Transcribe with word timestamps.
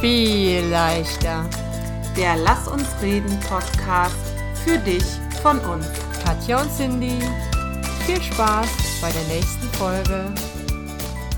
Viel 0.00 0.64
leichter. 0.66 1.50
Der 2.16 2.36
Lass 2.36 2.68
uns 2.68 2.86
reden 3.02 3.36
Podcast 3.40 4.14
für 4.64 4.78
dich 4.78 5.02
von 5.42 5.58
uns. 5.58 5.86
Katja 6.24 6.62
und 6.62 6.70
Cindy. 6.70 7.18
Viel 8.06 8.22
Spaß 8.22 8.68
bei 9.00 9.10
der 9.10 9.24
nächsten 9.24 9.66
Folge. 9.76 10.32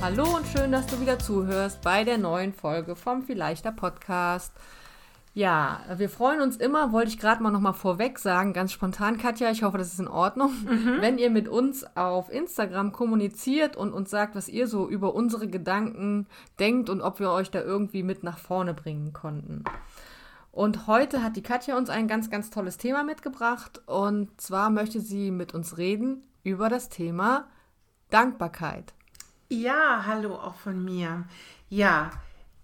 Hallo 0.03 0.37
und 0.37 0.47
schön, 0.49 0.73
dass 0.73 0.87
du 0.89 1.01
wieder 1.01 1.19
zuhörst 1.19 1.81
bei 1.81 2.05
der 2.05 2.19
neuen 2.19 2.53
Folge 2.53 2.97
vom 2.97 3.23
Viel 3.23 3.39
leichter 3.39 3.73
Podcast. 3.73 4.53
Ja, 5.33 5.83
wir 5.97 6.09
freuen 6.09 6.41
uns 6.41 6.57
immer, 6.57 6.91
wollte 6.91 7.11
ich 7.11 7.19
gerade 7.19 7.41
mal 7.41 7.53
nochmal 7.53 7.73
vorweg 7.73 8.19
sagen, 8.19 8.53
ganz 8.53 8.73
spontan, 8.73 9.17
Katja, 9.17 9.49
ich 9.53 9.63
hoffe, 9.63 9.79
das 9.79 9.93
ist 9.93 10.01
in 10.01 10.09
Ordnung, 10.09 10.53
mhm. 10.65 10.97
wenn 11.01 11.19
ihr 11.19 11.31
mit 11.31 11.47
uns 11.47 11.85
auf 11.97 12.33
Instagram 12.33 12.91
kommuniziert 12.91 13.77
und 13.77 13.93
uns 13.93 14.11
sagt, 14.11 14.35
was 14.35 14.49
ihr 14.49 14.67
so 14.67 14.89
über 14.89 15.15
unsere 15.15 15.47
Gedanken 15.47 16.27
denkt 16.59 16.91
und 16.91 17.01
ob 17.01 17.21
wir 17.21 17.31
euch 17.31 17.49
da 17.49 17.61
irgendwie 17.61 18.03
mit 18.03 18.25
nach 18.25 18.39
vorne 18.39 18.75
bringen 18.75 19.13
konnten. 19.13 19.63
Und 20.51 20.89
heute 20.89 21.23
hat 21.23 21.37
die 21.37 21.45
Katja 21.45 21.77
uns 21.77 21.91
ein 21.91 22.09
ganz, 22.09 22.29
ganz 22.29 22.51
tolles 22.51 22.77
Thema 22.77 23.05
mitgebracht 23.05 23.83
und 23.87 24.41
zwar 24.41 24.69
möchte 24.69 25.01
sie 25.01 25.31
mit 25.31 25.55
uns 25.55 25.79
reden 25.79 26.25
über 26.43 26.69
das 26.69 26.89
Thema 26.89 27.47
Dankbarkeit. 28.11 28.95
Ja, 29.49 30.03
hallo 30.07 30.35
auch 30.35 30.57
von 30.57 30.85
mir. 30.85 31.25
Ja, 31.69 32.11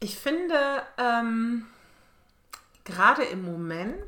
ich 0.01 0.16
finde, 0.16 0.57
ähm 0.98 1.66
gerade 2.87 3.25
im 3.25 3.45
Moment 3.45 4.01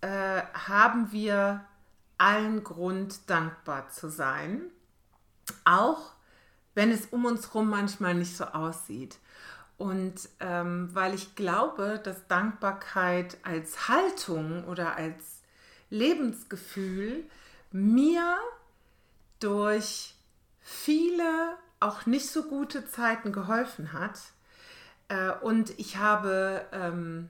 äh, 0.00 0.42
haben 0.54 1.10
wir 1.10 1.64
allen 2.18 2.62
Grund, 2.62 3.28
dankbar 3.28 3.88
zu 3.88 4.08
sein, 4.08 4.62
auch 5.64 6.12
wenn 6.74 6.92
es 6.92 7.06
um 7.06 7.24
uns 7.24 7.48
herum 7.48 7.68
manchmal 7.68 8.14
nicht 8.14 8.36
so 8.36 8.44
aussieht. 8.44 9.18
Und 9.76 10.28
ähm, 10.38 10.90
weil 10.92 11.14
ich 11.14 11.34
glaube, 11.34 12.00
dass 12.04 12.28
Dankbarkeit 12.28 13.38
als 13.42 13.88
Haltung 13.88 14.64
oder 14.64 14.94
als 14.94 15.42
Lebensgefühl 15.90 17.24
mir 17.72 18.38
durch 19.40 20.14
viele 20.60 21.56
auch 21.80 22.06
nicht 22.06 22.28
so 22.28 22.44
gute 22.44 22.86
Zeiten 22.86 23.32
geholfen 23.32 23.92
hat, 23.92 24.20
äh, 25.12 25.30
und 25.42 25.78
ich 25.78 25.98
habe 25.98 26.64
ähm, 26.72 27.28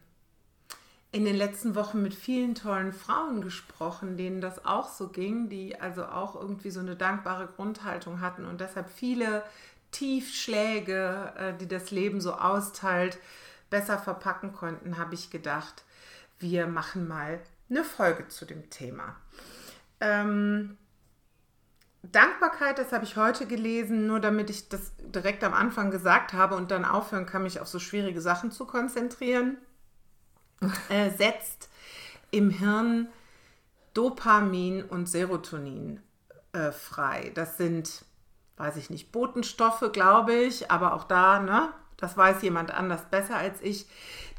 in 1.10 1.24
den 1.24 1.36
letzten 1.36 1.74
Wochen 1.74 2.00
mit 2.00 2.14
vielen 2.14 2.54
tollen 2.54 2.92
Frauen 2.92 3.42
gesprochen, 3.42 4.16
denen 4.16 4.40
das 4.40 4.64
auch 4.64 4.88
so 4.88 5.08
ging, 5.08 5.48
die 5.48 5.80
also 5.80 6.04
auch 6.04 6.36
irgendwie 6.36 6.70
so 6.70 6.80
eine 6.80 6.94
dankbare 6.94 7.48
Grundhaltung 7.48 8.20
hatten 8.20 8.46
und 8.46 8.60
deshalb 8.60 8.88
viele 8.88 9.42
Tiefschläge, 9.90 11.32
äh, 11.36 11.58
die 11.58 11.66
das 11.66 11.90
Leben 11.90 12.20
so 12.20 12.34
austeilt, 12.34 13.18
besser 13.68 13.98
verpacken 13.98 14.52
konnten, 14.52 14.96
habe 14.96 15.14
ich 15.14 15.30
gedacht, 15.30 15.82
wir 16.38 16.66
machen 16.68 17.08
mal 17.08 17.40
eine 17.68 17.84
Folge 17.84 18.28
zu 18.28 18.44
dem 18.44 18.70
Thema. 18.70 19.16
Ähm, 20.00 20.76
Dankbarkeit, 22.02 22.78
das 22.78 22.92
habe 22.92 23.04
ich 23.04 23.16
heute 23.16 23.46
gelesen, 23.46 24.06
nur 24.06 24.18
damit 24.18 24.50
ich 24.50 24.68
das 24.68 24.92
direkt 24.98 25.44
am 25.44 25.54
Anfang 25.54 25.90
gesagt 25.90 26.32
habe 26.32 26.56
und 26.56 26.70
dann 26.70 26.84
aufhören 26.84 27.26
kann, 27.26 27.44
mich 27.44 27.60
auf 27.60 27.68
so 27.68 27.78
schwierige 27.78 28.20
Sachen 28.20 28.50
zu 28.50 28.66
konzentrieren, 28.66 29.56
äh, 30.88 31.10
setzt 31.10 31.68
im 32.32 32.50
Hirn 32.50 33.08
Dopamin 33.94 34.82
und 34.82 35.08
Serotonin 35.08 36.00
äh, 36.52 36.72
frei. 36.72 37.30
Das 37.34 37.56
sind, 37.56 38.04
weiß 38.56 38.76
ich 38.76 38.90
nicht, 38.90 39.12
Botenstoffe, 39.12 39.90
glaube 39.92 40.34
ich, 40.34 40.70
aber 40.70 40.94
auch 40.94 41.04
da, 41.04 41.38
ne, 41.38 41.72
das 41.98 42.16
weiß 42.16 42.42
jemand 42.42 42.72
anders 42.72 43.04
besser 43.10 43.36
als 43.36 43.60
ich, 43.60 43.86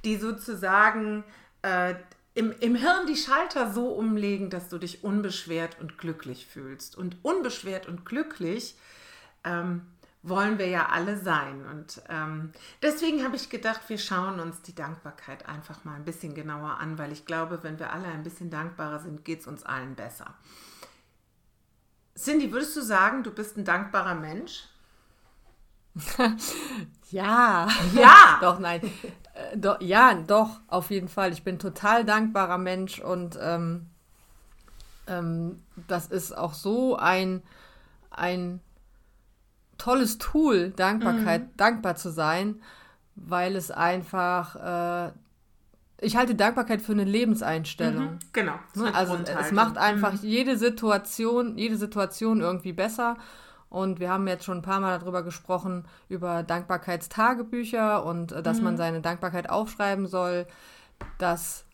die 0.04 0.18
sozusagen 0.18 1.24
äh, 1.62 1.96
im, 2.36 2.52
im 2.60 2.76
Hirn 2.76 3.06
die 3.08 3.16
Schalter 3.16 3.72
so 3.72 3.90
umlegen, 3.90 4.50
dass 4.50 4.70
du 4.70 4.78
dich 4.78 5.04
unbeschwert 5.04 5.80
und 5.80 5.98
glücklich 5.98 6.48
fühlst. 6.48 6.98
Und 6.98 7.18
unbeschwert 7.24 7.88
und 7.88 8.06
glücklich 8.06 8.76
ähm, 9.44 9.86
wollen 10.24 10.58
wir 10.58 10.68
ja 10.68 10.88
alle 10.88 11.18
sein. 11.18 11.66
Und 11.66 12.02
ähm, 12.10 12.52
deswegen 12.82 13.24
habe 13.24 13.36
ich 13.36 13.50
gedacht, 13.50 13.82
wir 13.88 13.98
schauen 13.98 14.40
uns 14.40 14.62
die 14.62 14.74
Dankbarkeit 14.74 15.48
einfach 15.48 15.84
mal 15.84 15.96
ein 15.96 16.06
bisschen 16.06 16.34
genauer 16.34 16.80
an, 16.80 16.98
weil 16.98 17.12
ich 17.12 17.26
glaube, 17.26 17.62
wenn 17.62 17.78
wir 17.78 17.92
alle 17.92 18.08
ein 18.08 18.24
bisschen 18.24 18.50
dankbarer 18.50 19.00
sind, 19.00 19.26
geht 19.26 19.42
es 19.42 19.48
uns 19.48 19.64
allen 19.64 19.96
besser. 19.96 20.34
Cindy, 22.18 22.52
würdest 22.52 22.76
du 22.78 22.82
sagen, 22.82 23.24
du 23.24 23.32
bist 23.32 23.58
ein 23.58 23.66
dankbarer 23.66 24.16
Mensch? 24.16 24.64
ja. 27.12 27.68
Ja. 27.94 28.38
doch, 28.42 28.60
nein. 28.60 28.82
Äh, 29.34 29.58
do, 29.58 29.76
ja, 29.80 30.14
doch, 30.14 30.62
auf 30.68 30.92
jeden 30.92 31.08
Fall. 31.08 31.34
Ich 31.34 31.44
bin 31.44 31.60
total 31.60 32.06
dankbarer 32.06 32.58
Mensch 32.58 33.00
und 33.00 33.38
ähm, 33.42 33.88
ähm, 35.08 35.64
das 35.88 36.08
ist 36.08 36.38
auch 36.38 36.54
so 36.54 36.96
ein, 36.96 37.42
ein 38.12 38.60
tolles 39.78 40.18
Tool, 40.18 40.70
Dankbarkeit, 40.70 41.42
mhm. 41.42 41.58
dankbar 41.58 41.96
zu 41.96 42.10
sein, 42.10 42.62
weil 43.16 43.56
es 43.56 43.72
einfach, 43.72 45.10
äh, 45.10 45.12
ich 46.00 46.16
halte 46.16 46.36
Dankbarkeit 46.36 46.82
für 46.82 46.94
eine 46.94 47.04
Lebenseinstellung. 47.04 48.14
Mhm, 48.14 48.20
genau. 48.32 48.60
Ne? 48.76 48.94
Also 48.94 49.18
es 49.18 49.52
macht 49.52 49.78
einfach 49.78 50.14
mhm. 50.14 50.20
jede 50.22 50.58
Situation, 50.58 51.58
jede 51.58 51.78
Situation 51.78 52.42
irgendwie 52.42 52.74
besser 52.74 53.18
und 53.74 54.00
wir 54.00 54.12
haben 54.12 54.28
jetzt 54.28 54.46
schon 54.46 54.60
ein 54.60 54.62
paar 54.62 54.80
Mal 54.80 55.00
darüber 55.00 55.24
gesprochen, 55.24 55.86
über 56.08 56.44
Dankbarkeitstagebücher 56.44 58.06
und 58.06 58.32
äh, 58.32 58.44
dass 58.44 58.60
mhm. 58.60 58.66
man 58.66 58.78
seine 58.78 59.02
Dankbarkeit 59.02 59.50
aufschreiben 59.50 60.06
soll. 60.06 60.46
Das 61.18 61.66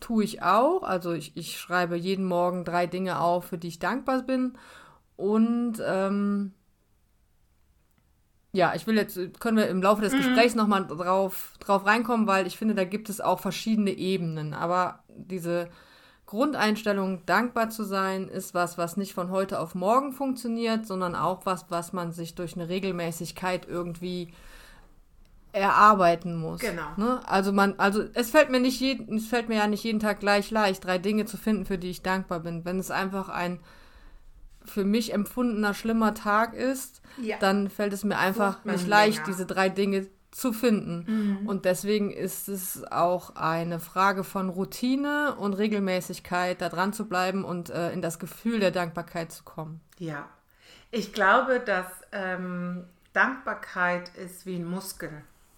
tue 0.00 0.24
ich 0.24 0.42
auch. 0.42 0.82
Also 0.82 1.12
ich, 1.12 1.36
ich 1.36 1.60
schreibe 1.60 1.94
jeden 1.94 2.24
Morgen 2.24 2.64
drei 2.64 2.88
Dinge 2.88 3.20
auf, 3.20 3.44
für 3.44 3.56
die 3.56 3.68
ich 3.68 3.78
dankbar 3.78 4.22
bin. 4.22 4.58
Und 5.14 5.74
ähm, 5.86 6.54
ja, 8.50 8.74
ich 8.74 8.88
will 8.88 8.96
jetzt, 8.96 9.16
können 9.38 9.56
wir 9.56 9.68
im 9.68 9.80
Laufe 9.80 10.02
des 10.02 10.12
mhm. 10.12 10.18
Gesprächs 10.18 10.56
nochmal 10.56 10.84
drauf, 10.84 11.52
drauf 11.60 11.86
reinkommen, 11.86 12.26
weil 12.26 12.48
ich 12.48 12.58
finde, 12.58 12.74
da 12.74 12.84
gibt 12.84 13.08
es 13.08 13.20
auch 13.20 13.38
verschiedene 13.38 13.92
Ebenen. 13.92 14.54
Aber 14.54 15.04
diese 15.08 15.68
Grundeinstellung, 16.34 17.24
dankbar 17.26 17.70
zu 17.70 17.84
sein, 17.84 18.28
ist 18.28 18.54
was, 18.54 18.76
was 18.76 18.96
nicht 18.96 19.14
von 19.14 19.30
heute 19.30 19.60
auf 19.60 19.74
morgen 19.74 20.12
funktioniert, 20.12 20.84
sondern 20.84 21.14
auch 21.14 21.46
was, 21.46 21.66
was 21.68 21.92
man 21.92 22.12
sich 22.12 22.34
durch 22.34 22.56
eine 22.56 22.68
Regelmäßigkeit 22.68 23.68
irgendwie 23.68 24.32
erarbeiten 25.52 26.36
muss. 26.36 26.60
Genau. 26.60 26.88
Ne? 26.96 27.20
Also 27.26 27.52
man, 27.52 27.74
also 27.78 28.02
es 28.14 28.30
fällt 28.30 28.50
mir 28.50 28.58
nicht 28.58 28.80
jeden, 28.80 29.16
es 29.16 29.28
fällt 29.28 29.48
mir 29.48 29.58
ja 29.58 29.68
nicht 29.68 29.84
jeden 29.84 30.00
Tag 30.00 30.18
gleich 30.18 30.50
leicht, 30.50 30.84
drei 30.84 30.98
Dinge 30.98 31.24
zu 31.24 31.36
finden, 31.36 31.64
für 31.64 31.78
die 31.78 31.90
ich 31.90 32.02
dankbar 32.02 32.40
bin. 32.40 32.64
Wenn 32.64 32.80
es 32.80 32.90
einfach 32.90 33.28
ein 33.28 33.60
für 34.64 34.84
mich 34.84 35.12
empfundener 35.12 35.72
schlimmer 35.72 36.14
Tag 36.14 36.54
ist, 36.54 37.02
ja. 37.22 37.36
dann 37.38 37.70
fällt 37.70 37.92
es 37.92 38.02
mir 38.02 38.18
einfach 38.18 38.64
nicht 38.64 38.88
leicht, 38.88 39.18
länger. 39.18 39.28
diese 39.28 39.46
drei 39.46 39.68
Dinge 39.68 40.08
zu 40.34 40.52
finden. 40.52 41.04
Mhm. 41.06 41.48
Und 41.48 41.64
deswegen 41.64 42.10
ist 42.10 42.48
es 42.48 42.84
auch 42.90 43.36
eine 43.36 43.78
Frage 43.78 44.24
von 44.24 44.48
Routine 44.48 45.36
und 45.36 45.54
Regelmäßigkeit, 45.54 46.60
da 46.60 46.68
dran 46.68 46.92
zu 46.92 47.08
bleiben 47.08 47.44
und 47.44 47.70
äh, 47.70 47.92
in 47.92 48.02
das 48.02 48.18
Gefühl 48.18 48.58
der 48.58 48.72
Dankbarkeit 48.72 49.30
zu 49.30 49.44
kommen. 49.44 49.80
Ja, 49.98 50.28
ich 50.90 51.12
glaube, 51.12 51.60
dass 51.60 51.86
ähm, 52.10 52.84
Dankbarkeit 53.12 54.10
ist 54.16 54.44
wie 54.44 54.56
ein 54.56 54.64
Muskel. 54.64 55.10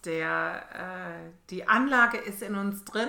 Der, 0.05 0.63
äh, 0.75 1.31
die 1.49 1.67
Anlage 1.67 2.19
ist 2.19 2.43
in 2.43 2.55
uns 2.55 2.85
drin, 2.85 3.09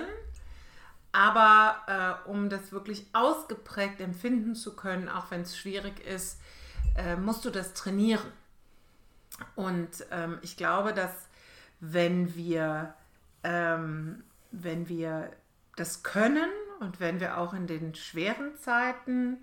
aber 1.12 2.22
äh, 2.26 2.30
um 2.30 2.48
das 2.48 2.72
wirklich 2.72 3.06
ausgeprägt 3.12 4.00
empfinden 4.00 4.54
zu 4.54 4.74
können, 4.74 5.08
auch 5.08 5.30
wenn 5.30 5.42
es 5.42 5.56
schwierig 5.56 6.00
ist, 6.00 6.40
äh, 6.96 7.16
musst 7.16 7.44
du 7.44 7.50
das 7.50 7.74
trainieren. 7.74 8.32
Und 9.54 9.88
ähm, 10.10 10.38
ich 10.42 10.56
glaube, 10.56 10.92
dass 10.92 11.27
wenn 11.80 12.34
wir, 12.34 12.94
ähm, 13.44 14.24
wenn 14.50 14.88
wir 14.88 15.30
das 15.76 16.02
können 16.02 16.50
und 16.80 17.00
wenn 17.00 17.20
wir 17.20 17.38
auch 17.38 17.54
in 17.54 17.66
den 17.66 17.94
schweren 17.94 18.56
Zeiten 18.56 19.38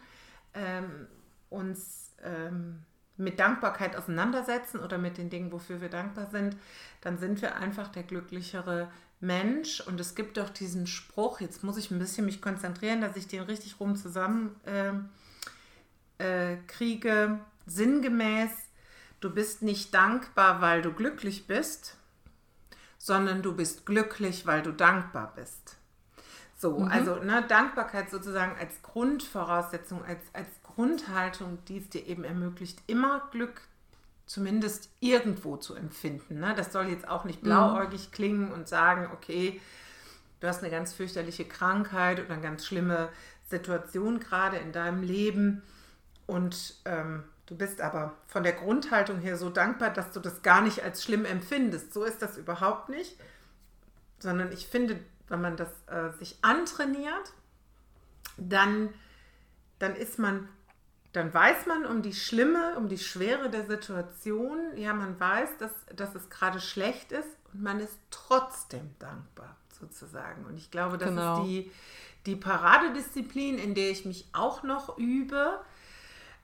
ähm, 0.53 1.07
uns 1.49 2.13
ähm, 2.23 2.83
mit 3.17 3.39
Dankbarkeit 3.39 3.95
auseinandersetzen 3.95 4.79
oder 4.79 4.97
mit 4.97 5.17
den 5.17 5.29
Dingen, 5.29 5.51
wofür 5.51 5.79
wir 5.79 5.89
dankbar 5.89 6.27
sind, 6.29 6.57
dann 7.01 7.17
sind 7.17 7.41
wir 7.41 7.55
einfach 7.55 7.87
der 7.87 8.03
glücklichere 8.03 8.91
Mensch. 9.21 9.79
Und 9.81 9.99
es 9.99 10.15
gibt 10.15 10.37
doch 10.37 10.49
diesen 10.49 10.87
Spruch, 10.87 11.39
jetzt 11.39 11.63
muss 11.63 11.77
ich 11.77 11.91
ein 11.91 11.99
bisschen 11.99 12.25
mich 12.25 12.41
konzentrieren, 12.41 13.01
dass 13.01 13.15
ich 13.15 13.27
den 13.27 13.43
richtig 13.43 13.79
rum 13.79 13.95
zusammen 13.95 14.55
äh, 14.65 14.91
äh, 16.17 16.57
kriege, 16.67 17.39
sinngemäß, 17.65 18.51
du 19.21 19.33
bist 19.33 19.61
nicht 19.61 19.93
dankbar, 19.93 20.61
weil 20.61 20.81
du 20.81 20.91
glücklich 20.91 21.47
bist, 21.47 21.97
sondern 23.05 23.43
du 23.43 23.53
bist 23.53 23.85
glücklich, 23.85 24.47
weil 24.47 24.63
du 24.63 24.71
dankbar 24.71 25.33
bist. 25.35 25.75
So, 26.57 26.79
mhm. 26.79 26.87
also 26.87 27.17
ne, 27.17 27.45
Dankbarkeit 27.47 28.09
sozusagen 28.09 28.57
als 28.57 28.81
Grundvoraussetzung, 28.81 30.03
als, 30.03 30.23
als 30.33 30.47
Grundhaltung, 30.63 31.59
die 31.67 31.77
es 31.77 31.89
dir 31.89 32.03
eben 32.07 32.23
ermöglicht, 32.23 32.81
immer 32.87 33.29
Glück 33.29 33.61
zumindest 34.25 34.89
irgendwo 35.01 35.55
zu 35.55 35.75
empfinden. 35.75 36.39
Ne? 36.39 36.55
Das 36.57 36.73
soll 36.73 36.87
jetzt 36.87 37.07
auch 37.07 37.25
nicht 37.25 37.41
blauäugig 37.41 38.11
klingen 38.11 38.51
und 38.51 38.67
sagen, 38.67 39.07
okay, 39.13 39.61
du 40.39 40.47
hast 40.47 40.63
eine 40.63 40.71
ganz 40.71 40.93
fürchterliche 40.93 41.45
Krankheit 41.45 42.19
oder 42.19 42.33
eine 42.33 42.41
ganz 42.41 42.65
schlimme 42.65 43.09
Situation 43.51 44.19
gerade 44.19 44.57
in 44.57 44.71
deinem 44.71 45.03
Leben 45.03 45.61
und 46.25 46.73
ähm, 46.85 47.23
du 47.45 47.55
bist 47.55 47.81
aber 47.81 48.13
von 48.27 48.43
der 48.43 48.53
Grundhaltung 48.53 49.19
her 49.19 49.37
so 49.37 49.49
dankbar, 49.49 49.91
dass 49.91 50.11
du 50.11 50.19
das 50.19 50.41
gar 50.41 50.61
nicht 50.61 50.83
als 50.83 51.03
schlimm 51.03 51.25
empfindest. 51.25 51.93
So 51.93 52.03
ist 52.03 52.21
das 52.21 52.37
überhaupt 52.37 52.89
nicht, 52.89 53.17
sondern 54.19 54.51
ich 54.51 54.67
finde, 54.67 54.99
wenn 55.27 55.41
man 55.41 55.57
das 55.57 55.69
äh, 55.87 56.11
sich 56.17 56.37
antrainiert, 56.41 57.33
dann, 58.37 58.93
dann 59.79 59.95
ist 59.95 60.19
man, 60.19 60.47
dann 61.13 61.33
weiß 61.33 61.65
man 61.67 61.85
um 61.85 62.01
die 62.01 62.13
Schlimme, 62.13 62.75
um 62.77 62.89
die 62.89 62.97
Schwere 62.97 63.49
der 63.49 63.65
Situation. 63.65 64.75
Ja, 64.75 64.93
man 64.93 65.19
weiß, 65.19 65.57
dass, 65.59 65.71
dass 65.95 66.15
es 66.15 66.29
gerade 66.29 66.59
schlecht 66.59 67.11
ist 67.11 67.29
und 67.53 67.63
man 67.63 67.79
ist 67.79 67.97
trotzdem 68.09 68.95
dankbar, 68.99 69.55
sozusagen. 69.79 70.45
Und 70.45 70.57
ich 70.57 70.71
glaube, 70.71 70.97
das 70.97 71.09
genau. 71.09 71.41
ist 71.41 71.47
die, 71.47 71.71
die 72.25 72.35
Paradedisziplin, 72.35 73.57
in 73.57 73.75
der 73.75 73.91
ich 73.91 74.05
mich 74.05 74.27
auch 74.33 74.63
noch 74.63 74.97
übe. 74.97 75.59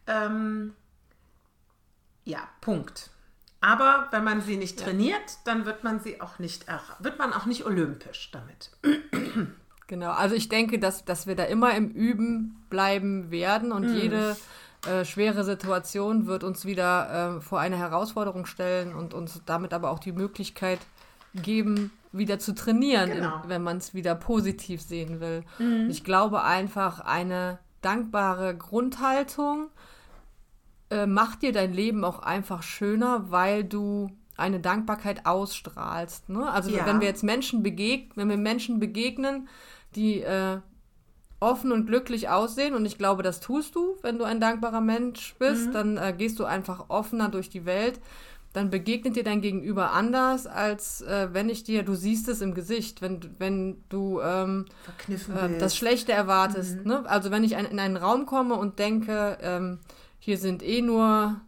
Ähm, 0.08 0.74
ja, 2.24 2.48
Punkt. 2.62 3.10
Aber 3.62 4.08
wenn 4.12 4.24
man 4.24 4.42
sie 4.42 4.58
nicht 4.58 4.80
trainiert, 4.80 5.38
dann 5.46 5.66
wird 5.66 5.84
man 5.84 6.00
sie 6.00 6.20
auch 6.20 6.40
nicht 6.40 6.66
wird 7.00 7.20
man 7.20 7.32
auch 7.32 7.46
nicht 7.46 7.66
olympisch 7.66 8.32
damit. 8.32 8.72
Genau, 9.92 10.12
also 10.12 10.36
ich 10.36 10.48
denke, 10.48 10.80
dass, 10.80 11.04
dass 11.04 11.28
wir 11.28 11.36
da 11.36 11.44
immer 11.44 11.76
im 11.76 11.90
Üben 11.90 12.64
bleiben 12.70 13.30
werden 13.30 13.74
und 13.74 13.92
mm. 13.92 13.94
jede 13.94 14.38
äh, 14.88 15.04
schwere 15.04 15.44
Situation 15.44 16.28
wird 16.28 16.46
uns 16.46 16.64
wieder 16.64 17.36
äh, 17.36 17.42
vor 17.42 17.60
eine 17.60 17.78
Herausforderung 17.78 18.46
stellen 18.46 18.96
und 18.96 19.14
uns 19.14 19.42
damit 19.46 19.74
aber 19.74 19.92
auch 19.92 20.00
die 20.00 20.14
Möglichkeit 20.14 20.80
geben, 21.36 21.92
wieder 22.14 22.40
zu 22.40 22.56
trainieren, 22.56 23.12
genau. 23.12 23.42
in, 23.44 23.50
wenn 23.50 23.64
man 23.64 23.78
es 23.80 23.94
wieder 23.94 24.16
positiv 24.16 24.82
sehen 24.82 25.20
will. 25.20 25.44
Mm. 25.60 25.90
Ich 25.90 26.06
glaube 26.06 26.42
einfach, 26.44 27.02
eine 27.02 27.60
dankbare 27.82 28.56
Grundhaltung 28.56 29.68
äh, 30.92 31.08
macht 31.08 31.42
dir 31.42 31.54
dein 31.54 31.74
Leben 31.74 32.04
auch 32.04 32.20
einfach 32.20 32.64
schöner, 32.64 33.32
weil 33.32 33.64
du 33.64 34.12
eine 34.38 34.60
Dankbarkeit 34.60 35.26
ausstrahlst. 35.26 36.30
Ne? 36.30 36.50
Also 36.52 36.70
ja. 36.70 36.86
wenn 36.86 37.00
wir 37.00 37.08
jetzt 37.08 37.24
Menschen 37.24 37.64
begegnen, 37.64 38.12
wenn 38.16 38.30
wir 38.30 38.38
Menschen 38.38 38.80
begegnen, 38.80 39.48
die 39.96 40.22
äh, 40.22 40.58
offen 41.40 41.72
und 41.72 41.86
glücklich 41.88 42.30
aussehen, 42.30 42.76
und 42.76 42.86
ich 42.86 42.98
glaube, 42.98 43.24
das 43.24 43.40
tust 43.40 43.76
du, 43.76 43.98
wenn 44.02 44.18
du 44.18 44.26
ein 44.26 44.40
dankbarer 44.40 44.82
Mensch 44.82 45.36
bist, 45.40 45.68
mhm. 45.68 45.74
dann 45.74 45.98
äh, 45.98 46.14
gehst 46.18 46.40
du 46.40 46.46
einfach 46.46 46.90
offener 46.90 47.30
durch 47.30 47.50
die 47.50 47.66
Welt. 47.66 48.00
Dann 48.54 48.70
begegnet 48.70 49.16
dir 49.16 49.24
dein 49.24 49.40
Gegenüber 49.40 49.92
anders, 49.92 50.46
als 50.46 51.02
äh, 51.04 51.30
wenn 51.32 51.48
ich 51.48 51.64
dir, 51.64 51.84
du 51.84 51.96
siehst 51.96 52.28
es 52.28 52.42
im 52.42 52.54
Gesicht, 52.54 53.02
wenn, 53.02 53.22
wenn 53.38 53.82
du 53.88 54.20
ähm, 54.20 54.66
äh, 55.08 55.58
das 55.58 55.78
Schlechte 55.78 56.12
erwartest. 56.12 56.80
Mhm. 56.80 56.88
Ne? 56.88 57.04
Also 57.06 57.32
wenn 57.32 57.46
ich 57.46 57.56
ein, 57.56 57.66
in 57.66 57.80
einen 57.80 57.96
Raum 57.96 58.26
komme 58.26 58.56
und 58.56 58.78
denke, 58.78 59.38
ähm, 59.42 59.80
hier 60.24 60.38
sind 60.38 60.62
eh 60.62 60.84
nur 60.84 61.42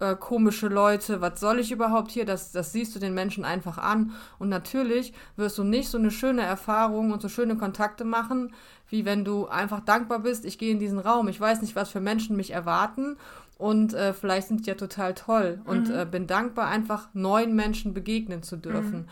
äh, 0.00 0.16
komische 0.16 0.68
Leute, 0.68 1.20
was 1.20 1.38
soll 1.38 1.58
ich 1.60 1.70
überhaupt 1.70 2.10
hier? 2.10 2.24
Das, 2.24 2.52
das 2.52 2.72
siehst 2.72 2.96
du 2.96 2.98
den 2.98 3.12
Menschen 3.12 3.44
einfach 3.44 3.76
an. 3.76 4.12
Und 4.38 4.48
natürlich 4.48 5.12
wirst 5.36 5.58
du 5.58 5.62
nicht 5.62 5.90
so 5.90 5.98
eine 5.98 6.10
schöne 6.10 6.40
Erfahrung 6.40 7.12
und 7.12 7.20
so 7.20 7.28
schöne 7.28 7.58
Kontakte 7.58 8.04
machen, 8.04 8.54
wie 8.88 9.04
wenn 9.04 9.26
du 9.26 9.46
einfach 9.48 9.80
dankbar 9.80 10.20
bist, 10.20 10.46
ich 10.46 10.56
gehe 10.56 10.72
in 10.72 10.78
diesen 10.78 10.98
Raum, 10.98 11.28
ich 11.28 11.38
weiß 11.38 11.60
nicht, 11.60 11.76
was 11.76 11.90
für 11.90 12.00
Menschen 12.00 12.34
mich 12.34 12.52
erwarten 12.52 13.18
und 13.58 13.92
äh, 13.92 14.14
vielleicht 14.14 14.48
sind 14.48 14.64
die 14.64 14.70
ja 14.70 14.74
total 14.74 15.12
toll 15.12 15.60
und 15.66 15.90
mhm. 15.90 15.94
äh, 15.94 16.06
bin 16.06 16.26
dankbar, 16.26 16.68
einfach 16.68 17.08
neuen 17.12 17.54
Menschen 17.54 17.92
begegnen 17.92 18.42
zu 18.42 18.56
dürfen. 18.56 19.10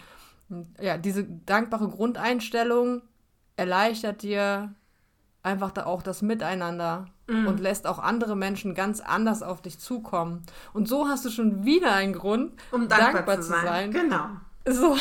Mhm. 0.49 0.69
Ja, 0.81 0.97
diese 0.97 1.25
dankbare 1.25 1.89
Grundeinstellung 1.89 3.03
erleichtert 3.57 4.23
dir 4.23 4.75
einfach 5.43 5.71
da 5.71 5.85
auch 5.85 6.03
das 6.03 6.23
Miteinander 6.23 7.05
mm. 7.33 7.47
und 7.47 7.61
lässt 7.61 7.87
auch 7.87 7.99
andere 7.99 8.37
Menschen 8.37 8.75
ganz 8.75 9.01
anders 9.01 9.43
auf 9.43 9.63
dich 9.63 9.79
zukommen. 9.79 10.43
Und 10.73 10.89
so 10.89 11.09
hast 11.09 11.25
du 11.25 11.31
schon 11.31 11.65
wieder 11.65 11.95
einen 11.95 12.13
Grund, 12.13 12.53
um 12.71 12.89
dankbar, 12.89 13.13
dankbar 13.13 13.41
zu, 13.41 13.49
sein. 13.49 13.65
sein. 13.65 13.91
Genau. 13.93 14.27
So. 14.65 14.97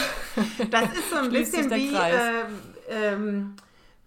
Das 0.70 0.86
ist 0.94 1.10
so 1.12 1.18
ein 1.18 1.30
bisschen 1.32 1.70
wie, 1.72 1.94
äh, 1.94 2.44
ähm, 2.90 3.56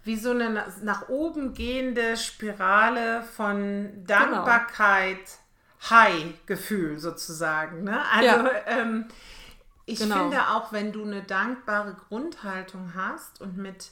wie 0.02 0.16
so 0.16 0.30
eine 0.30 0.64
nach 0.82 1.08
oben 1.08 1.54
gehende 1.54 2.16
Spirale 2.16 3.22
von 3.22 3.90
Dankbarkeit, 4.06 5.16
genau. 5.16 6.00
High-Gefühl 6.00 6.98
sozusagen. 6.98 7.84
Ne? 7.84 8.00
Also 8.12 8.26
ja. 8.26 8.50
ähm, 8.66 9.06
ich 9.86 9.98
genau. 9.98 10.16
finde 10.16 10.48
auch, 10.48 10.72
wenn 10.72 10.92
du 10.92 11.04
eine 11.04 11.22
dankbare 11.22 11.94
Grundhaltung 12.08 12.92
hast 12.94 13.40
und 13.40 13.56
mit 13.58 13.90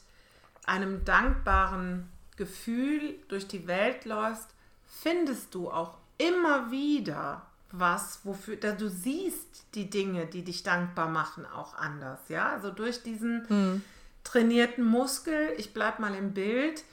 einem 0.64 1.04
dankbaren 1.04 2.08
Gefühl 2.36 3.16
durch 3.28 3.46
die 3.46 3.66
Welt 3.66 4.04
läufst, 4.04 4.48
findest 4.86 5.54
du 5.54 5.70
auch 5.70 5.98
immer 6.18 6.70
wieder 6.70 7.46
was, 7.72 8.20
wofür 8.24 8.56
da 8.56 8.72
du 8.72 8.88
siehst 8.88 9.64
die 9.74 9.88
Dinge, 9.88 10.26
die 10.26 10.42
dich 10.42 10.62
dankbar 10.62 11.08
machen, 11.08 11.46
auch 11.46 11.74
anders. 11.74 12.20
Ja, 12.28 12.50
also 12.50 12.70
durch 12.70 13.02
diesen 13.02 13.48
hm. 13.48 13.82
trainierten 14.24 14.84
Muskel, 14.84 15.54
ich 15.56 15.72
bleib 15.72 15.98
mal 15.98 16.14
im 16.14 16.34
Bild, 16.34 16.84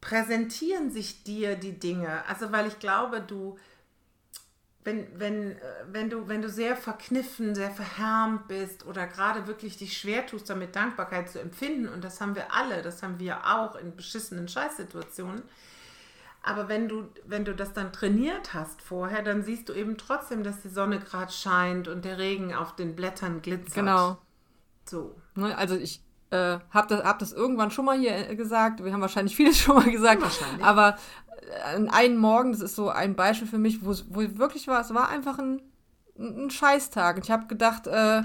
präsentieren 0.00 0.90
sich 0.90 1.22
dir 1.22 1.54
die 1.56 1.78
Dinge. 1.78 2.24
Also, 2.28 2.52
weil 2.52 2.66
ich 2.66 2.78
glaube, 2.78 3.20
du 3.20 3.56
wenn, 4.84 5.06
wenn, 5.18 5.52
äh, 5.52 5.60
wenn, 5.90 6.10
du, 6.10 6.28
wenn 6.28 6.42
du 6.42 6.48
sehr 6.48 6.76
verkniffen, 6.76 7.54
sehr 7.54 7.70
verhärmt 7.70 8.48
bist 8.48 8.86
oder 8.86 9.06
gerade 9.06 9.46
wirklich 9.46 9.76
dich 9.78 9.96
schwer 9.96 10.26
tust, 10.26 10.48
damit 10.48 10.76
Dankbarkeit 10.76 11.30
zu 11.30 11.40
empfinden, 11.40 11.88
und 11.88 12.04
das 12.04 12.20
haben 12.20 12.34
wir 12.34 12.52
alle, 12.52 12.82
das 12.82 13.02
haben 13.02 13.18
wir 13.18 13.46
auch 13.46 13.76
in 13.76 13.96
beschissenen 13.96 14.46
Scheißsituationen, 14.46 15.42
aber 16.42 16.68
wenn 16.68 16.88
du, 16.88 17.08
wenn 17.24 17.46
du 17.46 17.54
das 17.54 17.72
dann 17.72 17.90
trainiert 17.92 18.52
hast 18.52 18.82
vorher, 18.82 19.22
dann 19.22 19.42
siehst 19.42 19.70
du 19.70 19.72
eben 19.72 19.96
trotzdem, 19.96 20.44
dass 20.44 20.60
die 20.60 20.68
Sonne 20.68 20.98
gerade 20.98 21.32
scheint 21.32 21.88
und 21.88 22.04
der 22.04 22.18
Regen 22.18 22.54
auf 22.54 22.76
den 22.76 22.94
Blättern 22.94 23.40
glitzert. 23.40 23.74
Genau. 23.74 24.18
So. 24.84 25.16
Ne, 25.34 25.56
also 25.56 25.74
ich 25.74 26.02
äh, 26.30 26.58
habe 26.70 26.88
das, 26.88 27.02
hab 27.02 27.18
das 27.18 27.32
irgendwann 27.32 27.70
schon 27.70 27.86
mal 27.86 27.98
hier 27.98 28.28
äh, 28.28 28.36
gesagt. 28.36 28.84
Wir 28.84 28.92
haben 28.92 29.00
wahrscheinlich 29.00 29.34
vieles 29.34 29.58
schon 29.58 29.76
mal 29.76 29.90
gesagt. 29.90 30.20
Wahrscheinlich. 30.20 30.62
Aber 30.62 30.96
an 31.64 31.88
einen 31.88 32.16
Morgen, 32.16 32.52
das 32.52 32.60
ist 32.60 32.76
so 32.76 32.88
ein 32.88 33.16
Beispiel 33.16 33.48
für 33.48 33.58
mich, 33.58 33.84
wo 33.84 33.90
es 33.90 34.04
wirklich 34.12 34.68
war, 34.68 34.80
es 34.80 34.94
war 34.94 35.08
einfach 35.08 35.38
ein, 35.38 35.62
ein 36.18 36.50
Scheißtag. 36.50 37.20
Ich 37.22 37.30
habe 37.30 37.46
gedacht, 37.46 37.86
äh, 37.86 38.22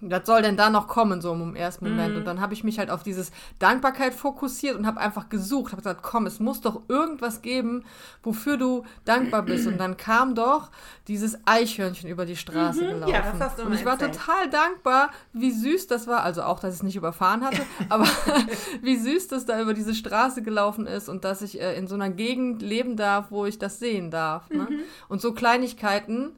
was 0.00 0.26
soll 0.26 0.42
denn 0.42 0.56
da 0.56 0.70
noch 0.70 0.88
kommen, 0.88 1.20
so 1.20 1.32
im 1.32 1.56
ersten 1.56 1.88
Moment? 1.88 2.12
Mhm. 2.12 2.18
Und 2.18 2.24
dann 2.26 2.40
habe 2.40 2.52
ich 2.52 2.64
mich 2.64 2.78
halt 2.78 2.90
auf 2.90 3.02
dieses 3.02 3.30
Dankbarkeit 3.58 4.12
fokussiert 4.12 4.76
und 4.76 4.86
habe 4.86 5.00
einfach 5.00 5.28
gesucht, 5.28 5.72
habe 5.72 5.82
gesagt, 5.82 6.02
komm, 6.02 6.26
es 6.26 6.40
muss 6.40 6.60
doch 6.60 6.82
irgendwas 6.88 7.42
geben, 7.42 7.84
wofür 8.22 8.56
du 8.56 8.84
dankbar 9.04 9.42
bist. 9.42 9.66
Und 9.66 9.78
dann 9.78 9.96
kam 9.96 10.34
doch 10.34 10.70
dieses 11.08 11.38
Eichhörnchen 11.46 12.10
über 12.10 12.26
die 12.26 12.36
Straße 12.36 12.82
mhm, 12.82 12.88
gelaufen. 12.88 13.12
Ja, 13.12 13.22
das 13.32 13.40
hast 13.40 13.58
du 13.58 13.62
und 13.64 13.72
ich 13.72 13.84
war 13.84 13.92
erzählt. 13.92 14.14
total 14.14 14.50
dankbar, 14.50 15.10
wie 15.32 15.52
süß 15.52 15.86
das 15.86 16.06
war. 16.06 16.22
Also 16.22 16.42
auch, 16.42 16.60
dass 16.60 16.74
ich 16.74 16.80
es 16.80 16.82
nicht 16.82 16.96
überfahren 16.96 17.44
hatte, 17.44 17.62
aber 17.88 18.06
wie 18.82 18.96
süß 18.96 19.28
das 19.28 19.46
da 19.46 19.60
über 19.60 19.74
diese 19.74 19.94
Straße 19.94 20.42
gelaufen 20.42 20.86
ist 20.86 21.08
und 21.08 21.24
dass 21.24 21.40
ich 21.40 21.60
äh, 21.60 21.76
in 21.76 21.86
so 21.86 21.94
einer 21.94 22.10
Gegend 22.10 22.62
leben 22.62 22.96
darf, 22.96 23.30
wo 23.30 23.46
ich 23.46 23.58
das 23.58 23.78
sehen 23.78 24.10
darf. 24.10 24.50
Ne? 24.50 24.66
Mhm. 24.68 24.80
Und 25.08 25.20
so 25.20 25.32
Kleinigkeiten 25.32 26.32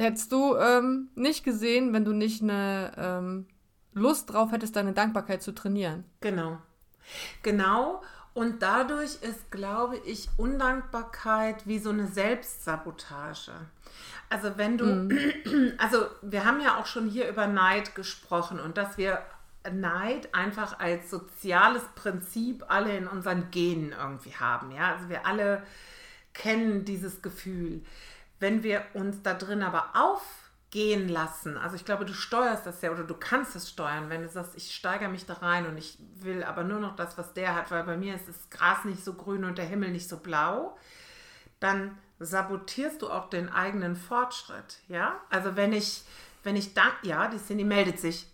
hättest 0.00 0.32
du 0.32 0.56
ähm, 0.56 1.08
nicht 1.14 1.44
gesehen, 1.44 1.92
wenn 1.92 2.04
du 2.04 2.12
nicht 2.12 2.42
eine 2.42 2.92
ähm, 2.96 3.46
Lust 3.92 4.32
drauf 4.32 4.52
hättest, 4.52 4.76
deine 4.76 4.92
Dankbarkeit 4.92 5.42
zu 5.42 5.52
trainieren. 5.52 6.04
Genau. 6.20 6.58
Genau. 7.42 8.02
Und 8.32 8.62
dadurch 8.62 9.22
ist, 9.22 9.50
glaube 9.50 9.98
ich, 9.98 10.28
Undankbarkeit 10.36 11.66
wie 11.66 11.78
so 11.78 11.90
eine 11.90 12.06
Selbstsabotage. 12.06 13.52
Also 14.28 14.56
wenn 14.56 14.78
du, 14.78 14.84
mhm. 14.86 15.72
also 15.78 16.06
wir 16.22 16.44
haben 16.44 16.60
ja 16.60 16.78
auch 16.78 16.86
schon 16.86 17.08
hier 17.08 17.28
über 17.28 17.46
Neid 17.46 17.94
gesprochen 17.94 18.60
und 18.60 18.76
dass 18.76 18.96
wir 18.96 19.20
Neid 19.70 20.34
einfach 20.34 20.78
als 20.78 21.10
soziales 21.10 21.82
Prinzip 21.94 22.64
alle 22.68 22.96
in 22.96 23.06
unseren 23.06 23.50
Genen 23.50 23.92
irgendwie 23.92 24.34
haben. 24.34 24.70
Ja, 24.70 24.94
also 24.94 25.08
wir 25.08 25.26
alle 25.26 25.62
kennen 26.32 26.84
dieses 26.84 27.20
Gefühl. 27.22 27.82
Wenn 28.40 28.62
wir 28.62 28.84
uns 28.94 29.22
da 29.22 29.34
drin 29.34 29.62
aber 29.62 29.90
aufgehen 29.94 31.08
lassen, 31.08 31.56
also 31.56 31.76
ich 31.76 31.84
glaube, 31.84 32.06
du 32.06 32.14
steuerst 32.14 32.66
das 32.66 32.80
ja 32.82 32.90
oder 32.90 33.04
du 33.04 33.14
kannst 33.14 33.54
es 33.54 33.68
steuern, 33.68 34.08
wenn 34.08 34.22
du 34.22 34.28
sagst, 34.28 34.56
ich 34.56 34.74
steigere 34.74 35.10
mich 35.10 35.26
da 35.26 35.34
rein 35.34 35.66
und 35.66 35.76
ich 35.76 35.98
will 36.16 36.42
aber 36.42 36.64
nur 36.64 36.80
noch 36.80 36.96
das, 36.96 37.18
was 37.18 37.34
der 37.34 37.54
hat, 37.54 37.70
weil 37.70 37.84
bei 37.84 37.96
mir 37.96 38.14
ist 38.14 38.28
das 38.28 38.50
Gras 38.50 38.84
nicht 38.84 39.04
so 39.04 39.12
grün 39.12 39.44
und 39.44 39.58
der 39.58 39.66
Himmel 39.66 39.90
nicht 39.90 40.08
so 40.08 40.16
blau, 40.16 40.76
dann 41.60 41.98
sabotierst 42.18 43.02
du 43.02 43.10
auch 43.10 43.28
den 43.30 43.48
eigenen 43.50 43.94
Fortschritt, 43.94 44.78
ja? 44.88 45.20
Also 45.30 45.56
wenn 45.56 45.72
ich, 45.72 46.02
wenn 46.42 46.56
ich 46.56 46.74
dann, 46.74 46.92
ja, 47.02 47.28
die 47.28 47.38
Cindy 47.38 47.64
meldet 47.64 48.00
sich. 48.00 48.26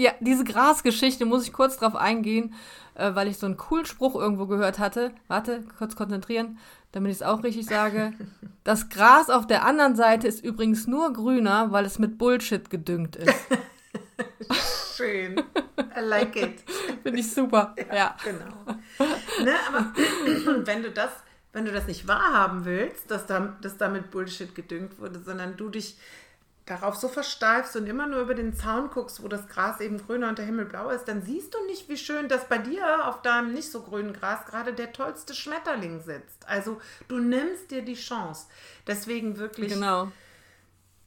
Ja, 0.00 0.12
diese 0.20 0.44
Grasgeschichte 0.44 1.26
muss 1.26 1.46
ich 1.46 1.52
kurz 1.52 1.76
drauf 1.76 1.94
eingehen, 1.94 2.54
äh, 2.94 3.14
weil 3.14 3.28
ich 3.28 3.36
so 3.36 3.44
einen 3.44 3.58
coolen 3.58 3.84
Spruch 3.84 4.14
irgendwo 4.14 4.46
gehört 4.46 4.78
hatte. 4.78 5.12
Warte, 5.28 5.62
kurz 5.76 5.94
konzentrieren, 5.94 6.58
damit 6.92 7.10
ich 7.10 7.18
es 7.18 7.22
auch 7.22 7.42
richtig 7.44 7.66
sage. 7.66 8.14
Das 8.62 8.90
Gras 8.90 9.30
auf 9.30 9.46
der 9.46 9.64
anderen 9.64 9.96
Seite 9.96 10.28
ist 10.28 10.44
übrigens 10.44 10.86
nur 10.86 11.12
grüner, 11.14 11.72
weil 11.72 11.86
es 11.86 11.98
mit 11.98 12.18
Bullshit 12.18 12.68
gedüngt 12.68 13.16
ist. 13.16 13.34
Schön. 14.96 15.38
I 15.38 16.00
like 16.00 16.36
it. 16.36 16.62
Finde 17.02 17.20
ich 17.20 17.32
super. 17.32 17.74
Ja, 17.88 17.94
ja. 17.94 18.16
genau. 18.22 18.78
Ne, 19.42 19.54
aber 19.66 19.92
wenn 20.66 20.82
du 20.82 20.90
das, 20.90 21.10
wenn 21.54 21.64
du 21.64 21.72
das 21.72 21.86
nicht 21.86 22.06
wahrhaben 22.06 22.66
willst, 22.66 23.10
dass, 23.10 23.26
da, 23.26 23.56
dass 23.62 23.78
damit 23.78 24.10
Bullshit 24.10 24.54
gedüngt 24.54 24.98
wurde, 24.98 25.20
sondern 25.20 25.56
du 25.56 25.70
dich 25.70 25.96
darauf 26.70 26.94
so 26.94 27.08
versteifst 27.08 27.74
und 27.74 27.86
immer 27.86 28.06
nur 28.06 28.20
über 28.20 28.34
den 28.34 28.54
Zaun 28.54 28.90
guckst, 28.90 29.22
wo 29.22 29.28
das 29.28 29.48
Gras 29.48 29.80
eben 29.80 29.98
grüner 29.98 30.28
und 30.28 30.38
der 30.38 30.46
Himmel 30.46 30.66
blau 30.66 30.88
ist, 30.90 31.06
dann 31.06 31.22
siehst 31.22 31.52
du 31.52 31.58
nicht, 31.66 31.88
wie 31.88 31.96
schön, 31.96 32.28
dass 32.28 32.48
bei 32.48 32.58
dir 32.58 33.08
auf 33.08 33.22
deinem 33.22 33.52
nicht 33.52 33.72
so 33.72 33.82
grünen 33.82 34.12
Gras 34.12 34.46
gerade 34.46 34.72
der 34.72 34.92
tollste 34.92 35.34
Schmetterling 35.34 36.00
sitzt. 36.00 36.48
Also 36.48 36.80
du 37.08 37.18
nimmst 37.18 37.72
dir 37.72 37.82
die 37.82 37.94
Chance. 37.94 38.46
Deswegen 38.86 39.38
wirklich, 39.38 39.72
genau. 39.72 40.12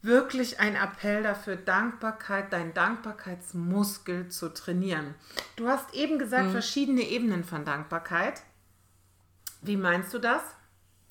wirklich 0.02 0.60
ein 0.60 0.76
Appell 0.76 1.22
dafür, 1.22 1.56
Dankbarkeit, 1.56 2.52
deinen 2.52 2.74
Dankbarkeitsmuskel 2.74 4.28
zu 4.28 4.52
trainieren. 4.52 5.14
Du 5.56 5.68
hast 5.68 5.94
eben 5.94 6.18
gesagt, 6.18 6.48
mhm. 6.48 6.52
verschiedene 6.52 7.02
Ebenen 7.02 7.42
von 7.42 7.64
Dankbarkeit. 7.64 8.42
Wie 9.62 9.78
meinst 9.78 10.12
du 10.12 10.18
das? 10.18 10.42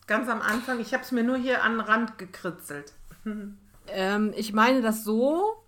Ganz 0.05 0.29
am 0.29 0.41
Anfang, 0.41 0.79
ich 0.79 0.93
habe 0.93 1.01
es 1.01 1.11
mir 1.11 1.23
nur 1.23 1.37
hier 1.37 1.63
an 1.63 1.77
den 1.77 1.81
Rand 1.81 2.19
gekritzelt. 2.19 2.93
Ähm, 3.87 4.33
ich 4.35 4.53
meine 4.53 4.81
das 4.81 5.03
so, 5.03 5.63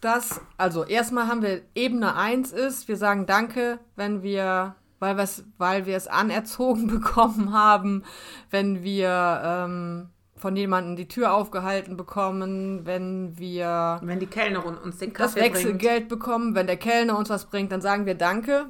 dass, 0.00 0.40
also 0.56 0.84
erstmal 0.84 1.26
haben 1.26 1.42
wir 1.42 1.62
Ebene 1.74 2.14
1 2.14 2.52
ist, 2.52 2.88
wir 2.88 2.96
sagen 2.96 3.26
Danke, 3.26 3.78
wenn 3.96 4.22
wir, 4.22 4.76
weil, 5.00 5.28
weil 5.58 5.86
wir 5.86 5.96
es 5.96 6.06
anerzogen 6.06 6.86
bekommen 6.88 7.52
haben, 7.52 8.04
wenn 8.50 8.82
wir 8.82 9.40
ähm, 9.44 10.10
von 10.36 10.56
jemandem 10.56 10.96
die 10.96 11.08
Tür 11.08 11.34
aufgehalten 11.34 11.96
bekommen, 11.96 12.86
wenn 12.86 13.36
wir. 13.38 13.98
Wenn 14.02 14.20
die 14.20 14.26
Kellnerin 14.26 14.76
uns 14.76 14.98
den 14.98 15.12
Kaffee 15.12 15.40
Das 15.40 15.44
Wechselgeld 15.44 16.08
bringt. 16.08 16.08
bekommen, 16.08 16.54
wenn 16.54 16.66
der 16.66 16.76
Kellner 16.76 17.18
uns 17.18 17.28
was 17.28 17.46
bringt, 17.46 17.72
dann 17.72 17.80
sagen 17.80 18.06
wir 18.06 18.14
Danke. 18.14 18.66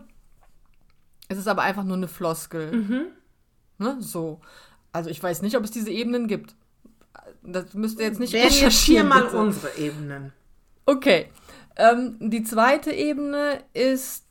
Es 1.29 1.37
ist 1.37 1.47
aber 1.47 1.63
einfach 1.63 1.85
nur 1.85 1.97
eine 1.97 2.09
Floskel. 2.09 2.73
Mhm. 2.73 3.07
Ne? 3.77 3.97
So. 4.01 4.41
Also 4.93 5.11
ich 5.11 5.23
weiß 5.23 5.43
nicht, 5.43 5.57
ob 5.57 5.65
es 5.65 5.71
diese 5.71 5.91
Ebenen 5.91 6.27
gibt. 6.27 6.57
Das 7.53 7.75
müsst 7.75 7.99
ihr 7.99 8.07
jetzt 8.07 8.21
nicht 8.21 8.33
Wären 8.33 8.53
jetzt 8.53 8.79
hier 8.81 9.05
mal 9.05 9.25
bitte. 9.25 9.37
unsere 9.39 9.77
Ebenen. 9.77 10.33
Okay. 10.87 11.31
Ähm, 11.77 12.17
die 12.21 12.43
zweite 12.43 12.91
Ebene 12.91 13.63
ist 13.73 14.27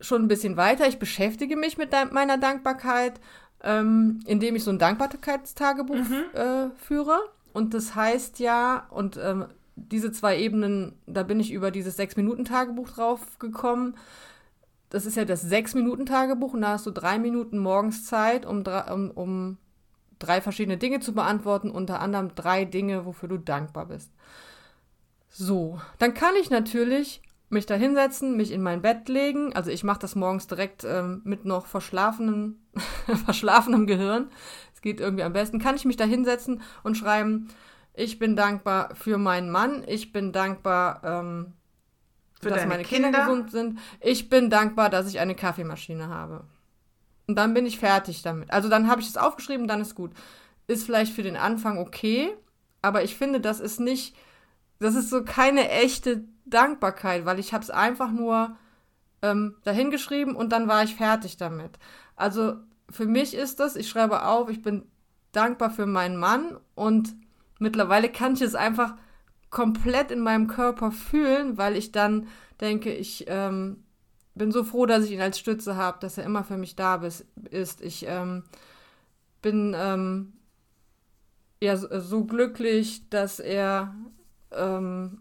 schon 0.00 0.22
ein 0.22 0.28
bisschen 0.28 0.56
weiter. 0.56 0.86
Ich 0.88 0.98
beschäftige 0.98 1.56
mich 1.56 1.78
mit 1.78 1.90
meiner 2.12 2.38
Dankbarkeit, 2.38 3.20
ähm, 3.62 4.20
indem 4.26 4.56
ich 4.56 4.64
so 4.64 4.70
ein 4.70 4.78
Dankbarkeitstagebuch 4.78 5.96
mhm. 5.96 6.24
äh, 6.34 6.70
führe. 6.76 7.18
Und 7.52 7.74
das 7.74 7.94
heißt 7.94 8.38
ja, 8.40 8.86
und 8.90 9.16
ähm, 9.16 9.46
diese 9.76 10.12
zwei 10.12 10.38
Ebenen, 10.38 10.98
da 11.06 11.22
bin 11.22 11.40
ich 11.40 11.52
über 11.52 11.70
dieses 11.70 11.96
Sechs-Minuten-Tagebuch 11.96 12.90
drauf 12.90 13.38
gekommen. 13.38 13.96
Das 14.90 15.06
ist 15.06 15.16
ja 15.16 15.24
das 15.24 15.42
Sechs-Minuten-Tagebuch 15.42 16.54
und 16.54 16.62
da 16.62 16.68
hast 16.68 16.86
du 16.86 16.90
drei 16.90 17.18
Minuten 17.18 17.58
morgens 17.58 18.04
Zeit, 18.04 18.46
um, 18.46 18.64
um, 18.92 19.10
um 19.10 19.58
drei 20.18 20.40
verschiedene 20.40 20.76
Dinge 20.76 21.00
zu 21.00 21.14
beantworten, 21.14 21.70
unter 21.70 22.00
anderem 22.00 22.34
drei 22.34 22.64
Dinge, 22.64 23.04
wofür 23.04 23.28
du 23.28 23.38
dankbar 23.38 23.86
bist. 23.86 24.12
So, 25.28 25.80
dann 25.98 26.14
kann 26.14 26.34
ich 26.40 26.50
natürlich 26.50 27.22
mich 27.48 27.66
da 27.66 27.74
hinsetzen, 27.74 28.36
mich 28.36 28.52
in 28.52 28.62
mein 28.62 28.82
Bett 28.82 29.08
legen. 29.08 29.54
Also 29.54 29.70
ich 29.70 29.84
mache 29.84 30.00
das 30.00 30.14
morgens 30.14 30.46
direkt 30.46 30.84
ähm, 30.84 31.22
mit 31.24 31.44
noch 31.44 31.66
verschlafenem, 31.66 32.58
verschlafenem 33.24 33.86
Gehirn. 33.86 34.28
Es 34.74 34.80
geht 34.80 35.00
irgendwie 35.00 35.24
am 35.24 35.32
besten. 35.32 35.58
Kann 35.58 35.76
ich 35.76 35.84
mich 35.84 35.96
da 35.96 36.04
hinsetzen 36.04 36.62
und 36.82 36.96
schreiben, 36.96 37.48
ich 37.94 38.18
bin 38.18 38.36
dankbar 38.36 38.94
für 38.94 39.18
meinen 39.18 39.50
Mann, 39.50 39.84
ich 39.86 40.12
bin 40.12 40.32
dankbar, 40.32 41.00
ähm, 41.04 41.52
dass 42.40 42.66
meine 42.66 42.82
Kinder? 42.82 43.10
Kinder 43.10 43.24
gesund 43.24 43.50
sind, 43.50 43.78
ich 44.00 44.28
bin 44.28 44.50
dankbar, 44.50 44.90
dass 44.90 45.08
ich 45.08 45.20
eine 45.20 45.34
Kaffeemaschine 45.34 46.08
habe. 46.08 46.44
Und 47.26 47.36
dann 47.36 47.54
bin 47.54 47.66
ich 47.66 47.78
fertig 47.78 48.22
damit. 48.22 48.50
Also 48.50 48.68
dann 48.68 48.88
habe 48.88 49.00
ich 49.00 49.08
es 49.08 49.16
aufgeschrieben, 49.16 49.66
dann 49.66 49.80
ist 49.80 49.94
gut. 49.94 50.12
Ist 50.66 50.84
vielleicht 50.84 51.12
für 51.12 51.22
den 51.22 51.36
Anfang 51.36 51.78
okay, 51.78 52.34
aber 52.82 53.02
ich 53.02 53.16
finde, 53.16 53.40
das 53.40 53.60
ist 53.60 53.80
nicht, 53.80 54.14
das 54.78 54.94
ist 54.94 55.10
so 55.10 55.24
keine 55.24 55.70
echte 55.70 56.24
Dankbarkeit, 56.44 57.24
weil 57.24 57.38
ich 57.38 57.54
habe 57.54 57.64
es 57.64 57.70
einfach 57.70 58.10
nur 58.10 58.56
ähm, 59.22 59.56
dahingeschrieben 59.64 60.36
und 60.36 60.50
dann 60.50 60.68
war 60.68 60.84
ich 60.84 60.94
fertig 60.94 61.36
damit. 61.38 61.78
Also 62.16 62.56
für 62.90 63.06
mich 63.06 63.34
ist 63.34 63.60
das, 63.60 63.76
ich 63.76 63.88
schreibe 63.88 64.26
auf, 64.26 64.50
ich 64.50 64.62
bin 64.62 64.84
dankbar 65.32 65.70
für 65.70 65.86
meinen 65.86 66.16
Mann 66.16 66.58
und 66.74 67.14
mittlerweile 67.58 68.10
kann 68.10 68.34
ich 68.34 68.42
es 68.42 68.54
einfach 68.54 68.94
komplett 69.50 70.10
in 70.10 70.20
meinem 70.20 70.46
Körper 70.46 70.90
fühlen, 70.90 71.56
weil 71.56 71.76
ich 71.76 71.92
dann 71.92 72.28
denke, 72.60 72.92
ich 72.92 73.24
ähm, 73.28 73.83
bin 74.34 74.52
so 74.52 74.64
froh, 74.64 74.86
dass 74.86 75.04
ich 75.04 75.12
ihn 75.12 75.20
als 75.20 75.38
Stütze 75.38 75.76
habe, 75.76 75.98
dass 76.00 76.18
er 76.18 76.24
immer 76.24 76.44
für 76.44 76.56
mich 76.56 76.76
da 76.76 76.96
ist. 77.50 77.80
Ich 77.82 78.04
ähm, 78.08 78.42
bin 79.42 79.74
ähm, 79.76 80.32
ja 81.60 81.76
so, 81.76 81.88
so, 82.00 82.24
glücklich, 82.24 83.08
dass 83.10 83.38
er 83.38 83.94
ähm, 84.50 85.18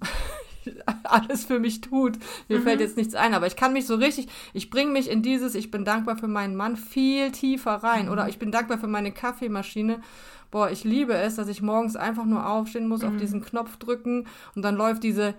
alles 1.03 1.45
für 1.45 1.59
mich 1.59 1.81
tut. 1.81 2.17
Mir 2.49 2.59
mhm. 2.59 2.63
fällt 2.63 2.79
jetzt 2.79 2.97
nichts 2.97 3.13
ein, 3.13 3.33
aber 3.33 3.45
ich 3.45 3.55
kann 3.55 3.73
mich 3.73 3.85
so 3.85 3.95
richtig, 3.95 4.27
ich 4.53 4.69
bringe 4.69 4.91
mich 4.91 5.09
in 5.09 5.21
dieses, 5.21 5.53
ich 5.53 5.69
bin 5.69 5.85
dankbar 5.85 6.17
für 6.17 6.27
meinen 6.27 6.55
Mann 6.55 6.75
viel 6.75 7.31
tiefer 7.31 7.75
rein. 7.75 8.07
Mhm. 8.07 8.11
Oder 8.11 8.29
ich 8.29 8.39
bin 8.39 8.51
dankbar 8.51 8.79
für 8.79 8.87
meine 8.87 9.11
Kaffeemaschine. 9.11 10.01
Boah, 10.49 10.71
ich 10.71 10.83
liebe 10.83 11.13
es, 11.13 11.35
dass 11.35 11.47
ich 11.47 11.61
morgens 11.61 11.95
einfach 11.95 12.25
nur 12.25 12.47
aufstehen 12.47 12.87
muss, 12.87 13.01
mhm. 13.01 13.09
auf 13.09 13.17
diesen 13.17 13.41
Knopf 13.43 13.77
drücken 13.77 14.27
und 14.55 14.63
dann 14.63 14.75
läuft 14.75 15.03
diese 15.03 15.35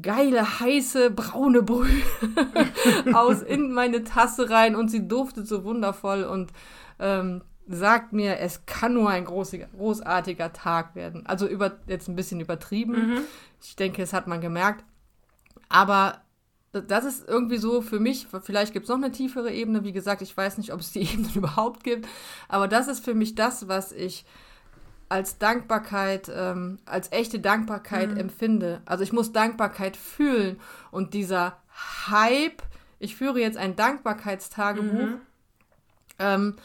geile, 0.00 0.60
heiße, 0.60 1.10
braune 1.10 1.62
Brühe 1.62 2.02
aus 3.12 3.42
in 3.42 3.72
meine 3.72 4.04
Tasse 4.04 4.50
rein 4.50 4.76
und 4.76 4.88
sie 4.88 5.08
duftet 5.08 5.48
so 5.48 5.64
wundervoll 5.64 6.22
und 6.24 6.52
ähm, 6.98 7.42
sagt 7.66 8.12
mir, 8.12 8.38
es 8.38 8.66
kann 8.66 8.94
nur 8.94 9.10
ein 9.10 9.24
großartiger 9.24 10.52
Tag 10.52 10.94
werden. 10.94 11.26
Also 11.26 11.46
über, 11.46 11.78
jetzt 11.86 12.08
ein 12.08 12.16
bisschen 12.16 12.40
übertrieben. 12.40 12.92
Mhm. 12.92 13.20
Ich 13.62 13.76
denke, 13.76 14.02
es 14.02 14.12
hat 14.12 14.26
man 14.26 14.40
gemerkt. 14.40 14.84
Aber 15.68 16.20
das 16.72 17.04
ist 17.04 17.28
irgendwie 17.28 17.58
so 17.58 17.80
für 17.80 18.00
mich, 18.00 18.26
vielleicht 18.42 18.72
gibt 18.72 18.84
es 18.84 18.90
noch 18.90 18.96
eine 18.96 19.12
tiefere 19.12 19.52
Ebene. 19.52 19.84
Wie 19.84 19.92
gesagt, 19.92 20.22
ich 20.22 20.36
weiß 20.36 20.58
nicht, 20.58 20.72
ob 20.72 20.80
es 20.80 20.92
die 20.92 21.02
Ebene 21.12 21.28
überhaupt 21.34 21.84
gibt. 21.84 22.08
Aber 22.48 22.68
das 22.68 22.88
ist 22.88 23.04
für 23.04 23.14
mich 23.14 23.34
das, 23.34 23.68
was 23.68 23.92
ich 23.92 24.24
als 25.10 25.38
Dankbarkeit, 25.38 26.30
ähm, 26.34 26.78
als 26.86 27.12
echte 27.12 27.40
Dankbarkeit 27.40 28.12
mhm. 28.12 28.16
empfinde. 28.16 28.80
Also 28.86 29.02
ich 29.02 29.12
muss 29.12 29.32
Dankbarkeit 29.32 29.96
fühlen 29.96 30.58
und 30.92 31.14
dieser 31.14 31.58
Hype, 32.08 32.62
ich 33.00 33.16
führe 33.16 33.40
jetzt 33.40 33.58
ein 33.58 33.74
Dankbarkeitstagebuch, 33.76 35.08
mhm. 35.08 35.20
ähm, 36.20 36.56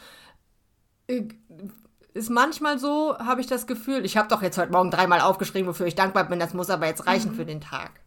ist 2.14 2.30
manchmal 2.30 2.78
so, 2.78 3.18
habe 3.18 3.40
ich 3.40 3.48
das 3.48 3.66
Gefühl, 3.66 4.04
ich 4.04 4.16
habe 4.16 4.28
doch 4.28 4.42
jetzt 4.42 4.58
heute 4.58 4.72
Morgen 4.72 4.90
dreimal 4.92 5.20
aufgeschrieben, 5.20 5.68
wofür 5.68 5.86
ich 5.86 5.96
dankbar 5.96 6.24
bin, 6.24 6.38
das 6.38 6.54
muss 6.54 6.70
aber 6.70 6.86
jetzt 6.86 7.06
reichen 7.06 7.32
mhm. 7.32 7.36
für 7.36 7.46
den 7.46 7.60
Tag. 7.60 8.00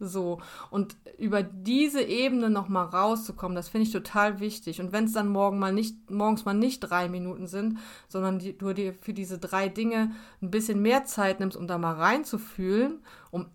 So. 0.00 0.40
Und 0.70 0.96
über 1.18 1.42
diese 1.42 2.02
Ebene 2.02 2.50
nochmal 2.50 2.86
rauszukommen, 2.86 3.54
das 3.54 3.68
finde 3.68 3.86
ich 3.86 3.92
total 3.92 4.40
wichtig. 4.40 4.80
Und 4.80 4.92
wenn 4.92 5.04
es 5.04 5.12
dann 5.12 5.28
morgen 5.28 5.58
mal 5.58 5.72
nicht, 5.72 6.10
morgens 6.10 6.44
mal 6.44 6.54
nicht 6.54 6.80
drei 6.80 7.08
Minuten 7.08 7.46
sind, 7.46 7.78
sondern 8.08 8.38
die, 8.38 8.56
du 8.56 8.72
dir 8.72 8.94
für 8.94 9.12
diese 9.12 9.38
drei 9.38 9.68
Dinge 9.68 10.12
ein 10.40 10.50
bisschen 10.50 10.80
mehr 10.80 11.04
Zeit 11.04 11.38
nimmst, 11.38 11.56
um 11.56 11.66
da 11.66 11.78
mal 11.78 11.94
reinzufühlen, 11.94 13.04
um 13.30 13.46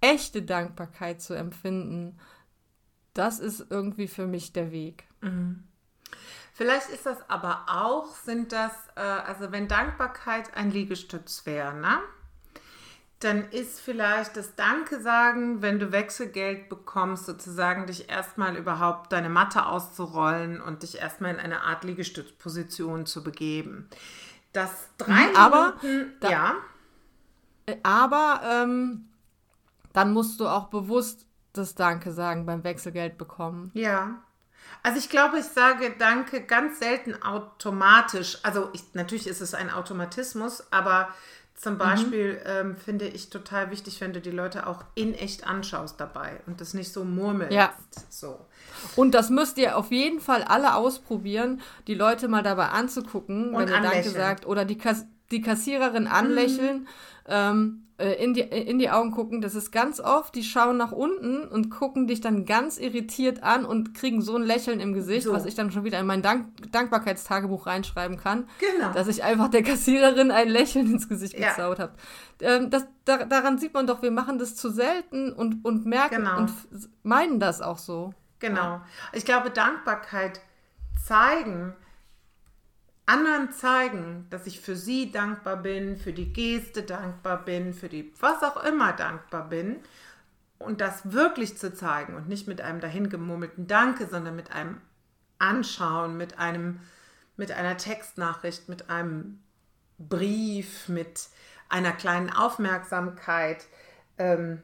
echte 0.00 0.42
Dankbarkeit 0.42 1.22
zu 1.22 1.34
empfinden, 1.34 2.18
das 3.14 3.40
ist 3.40 3.66
irgendwie 3.70 4.08
für 4.08 4.26
mich 4.26 4.52
der 4.52 4.70
Weg. 4.70 5.04
Mhm. 5.22 5.64
Vielleicht 6.52 6.88
ist 6.88 7.04
das 7.04 7.18
aber 7.28 7.66
auch, 7.68 8.14
sind 8.14 8.52
das, 8.52 8.72
äh, 8.94 9.00
also 9.00 9.52
wenn 9.52 9.68
Dankbarkeit 9.68 10.54
ein 10.54 10.70
Liegestütz 10.70 11.44
wäre, 11.44 11.74
ne? 11.74 11.98
Dann 13.20 13.50
ist 13.50 13.80
vielleicht 13.80 14.36
das 14.36 14.56
Danke 14.56 15.00
sagen, 15.00 15.62
wenn 15.62 15.78
du 15.78 15.90
Wechselgeld 15.90 16.68
bekommst, 16.68 17.24
sozusagen 17.24 17.86
dich 17.86 18.10
erstmal 18.10 18.56
überhaupt 18.56 19.10
deine 19.10 19.30
Matte 19.30 19.66
auszurollen 19.66 20.60
und 20.60 20.82
dich 20.82 20.98
erstmal 20.98 21.32
in 21.32 21.40
eine 21.40 21.62
Art 21.62 21.84
Liegestützposition 21.84 23.06
zu 23.06 23.22
begeben. 23.22 23.88
Das 24.52 24.70
drei 24.98 25.28
mhm, 25.28 25.36
aber, 25.36 25.74
Minuten, 25.82 26.12
da, 26.20 26.30
ja. 26.30 26.54
Aber 27.82 28.42
ähm, 28.44 29.08
dann 29.92 30.12
musst 30.12 30.38
du 30.40 30.46
auch 30.46 30.68
bewusst 30.68 31.26
das 31.54 31.74
Danke 31.74 32.12
sagen 32.12 32.44
beim 32.44 32.64
Wechselgeld 32.64 33.16
bekommen. 33.16 33.70
Ja. 33.72 34.22
Also 34.82 34.98
ich 34.98 35.08
glaube, 35.08 35.38
ich 35.38 35.46
sage 35.46 35.94
Danke 35.98 36.42
ganz 36.42 36.80
selten 36.80 37.20
automatisch. 37.22 38.38
Also 38.42 38.68
ich, 38.74 38.82
natürlich 38.92 39.26
ist 39.26 39.40
es 39.40 39.54
ein 39.54 39.70
Automatismus, 39.70 40.70
aber 40.70 41.08
Zum 41.56 41.78
Beispiel 41.78 42.34
mhm. 42.34 42.40
ähm, 42.44 42.76
finde 42.76 43.08
ich 43.08 43.30
total 43.30 43.70
wichtig, 43.70 44.00
wenn 44.02 44.12
du 44.12 44.20
die 44.20 44.30
Leute 44.30 44.66
auch 44.66 44.84
in 44.94 45.14
echt 45.14 45.46
anschaust 45.46 45.98
dabei 45.98 46.40
und 46.46 46.60
das 46.60 46.74
nicht 46.74 46.92
so 46.92 47.02
murmelst. 47.02 47.52
Ja. 47.52 47.72
So. 48.10 48.38
Und 48.94 49.14
das 49.14 49.30
müsst 49.30 49.56
ihr 49.56 49.78
auf 49.78 49.90
jeden 49.90 50.20
Fall 50.20 50.42
alle 50.42 50.74
ausprobieren, 50.74 51.62
die 51.86 51.94
Leute 51.94 52.28
mal 52.28 52.42
dabei 52.42 52.68
anzugucken, 52.68 53.54
und 53.54 53.68
wenn 53.68 53.68
ihr 53.68 53.80
Danke 53.80 54.10
sagt 54.10 54.46
oder 54.46 54.66
die, 54.66 54.76
Kass 54.76 55.06
die 55.30 55.40
Kassiererin 55.40 56.06
anlächeln. 56.06 56.80
Mhm. 56.80 56.86
Ähm, 57.26 57.82
äh, 57.82 57.85
in 57.98 58.34
die, 58.34 58.42
in 58.42 58.78
die 58.78 58.90
Augen 58.90 59.10
gucken, 59.10 59.40
das 59.40 59.54
ist 59.54 59.70
ganz 59.70 60.00
oft, 60.00 60.34
die 60.34 60.44
schauen 60.44 60.76
nach 60.76 60.92
unten 60.92 61.48
und 61.48 61.70
gucken 61.70 62.06
dich 62.06 62.20
dann 62.20 62.44
ganz 62.44 62.76
irritiert 62.76 63.42
an 63.42 63.64
und 63.64 63.94
kriegen 63.94 64.20
so 64.20 64.36
ein 64.36 64.42
Lächeln 64.42 64.80
im 64.80 64.92
Gesicht, 64.92 65.24
so. 65.24 65.32
was 65.32 65.46
ich 65.46 65.54
dann 65.54 65.70
schon 65.70 65.84
wieder 65.84 65.98
in 65.98 66.06
mein 66.06 66.20
Dank 66.20 66.46
Dankbarkeitstagebuch 66.72 67.66
reinschreiben 67.66 68.18
kann. 68.18 68.48
Genau. 68.58 68.92
Dass 68.92 69.08
ich 69.08 69.24
einfach 69.24 69.48
der 69.48 69.62
Kassiererin 69.62 70.30
ein 70.30 70.48
Lächeln 70.48 70.92
ins 70.92 71.08
Gesicht 71.08 71.38
ja. 71.38 71.48
gezaut 71.48 71.78
habe. 71.78 71.94
Ähm, 72.42 72.68
das, 72.68 72.86
da, 73.06 73.24
daran 73.24 73.56
sieht 73.56 73.72
man 73.72 73.86
doch, 73.86 74.02
wir 74.02 74.10
machen 74.10 74.38
das 74.38 74.56
zu 74.56 74.68
selten 74.68 75.32
und, 75.32 75.64
und 75.64 75.86
merken 75.86 76.16
genau. 76.16 76.36
und 76.38 76.52
meinen 77.02 77.40
das 77.40 77.62
auch 77.62 77.78
so. 77.78 78.12
Genau. 78.40 78.82
Ich 79.14 79.24
glaube, 79.24 79.50
Dankbarkeit 79.50 80.40
zeigen, 81.02 81.74
anderen 83.06 83.52
zeigen, 83.52 84.26
dass 84.30 84.46
ich 84.46 84.60
für 84.60 84.76
sie 84.76 85.12
dankbar 85.12 85.56
bin, 85.56 85.96
für 85.96 86.12
die 86.12 86.32
Geste 86.32 86.82
dankbar 86.82 87.44
bin, 87.44 87.72
für 87.72 87.88
die 87.88 88.12
was 88.20 88.42
auch 88.42 88.62
immer 88.64 88.92
dankbar 88.92 89.48
bin 89.48 89.76
und 90.58 90.80
das 90.80 91.12
wirklich 91.12 91.56
zu 91.56 91.72
zeigen 91.72 92.14
und 92.14 92.28
nicht 92.28 92.48
mit 92.48 92.60
einem 92.60 92.80
dahingemurmelten 92.80 93.66
Danke, 93.66 94.08
sondern 94.08 94.34
mit 94.34 94.50
einem 94.52 94.80
Anschauen, 95.38 96.16
mit 96.16 96.38
einem 96.38 96.80
mit 97.36 97.52
einer 97.52 97.76
Textnachricht, 97.76 98.68
mit 98.68 98.88
einem 98.88 99.42
Brief, 99.98 100.88
mit 100.88 101.28
einer 101.68 101.92
kleinen 101.92 102.30
Aufmerksamkeit. 102.30 103.66
Ähm, 104.18 104.62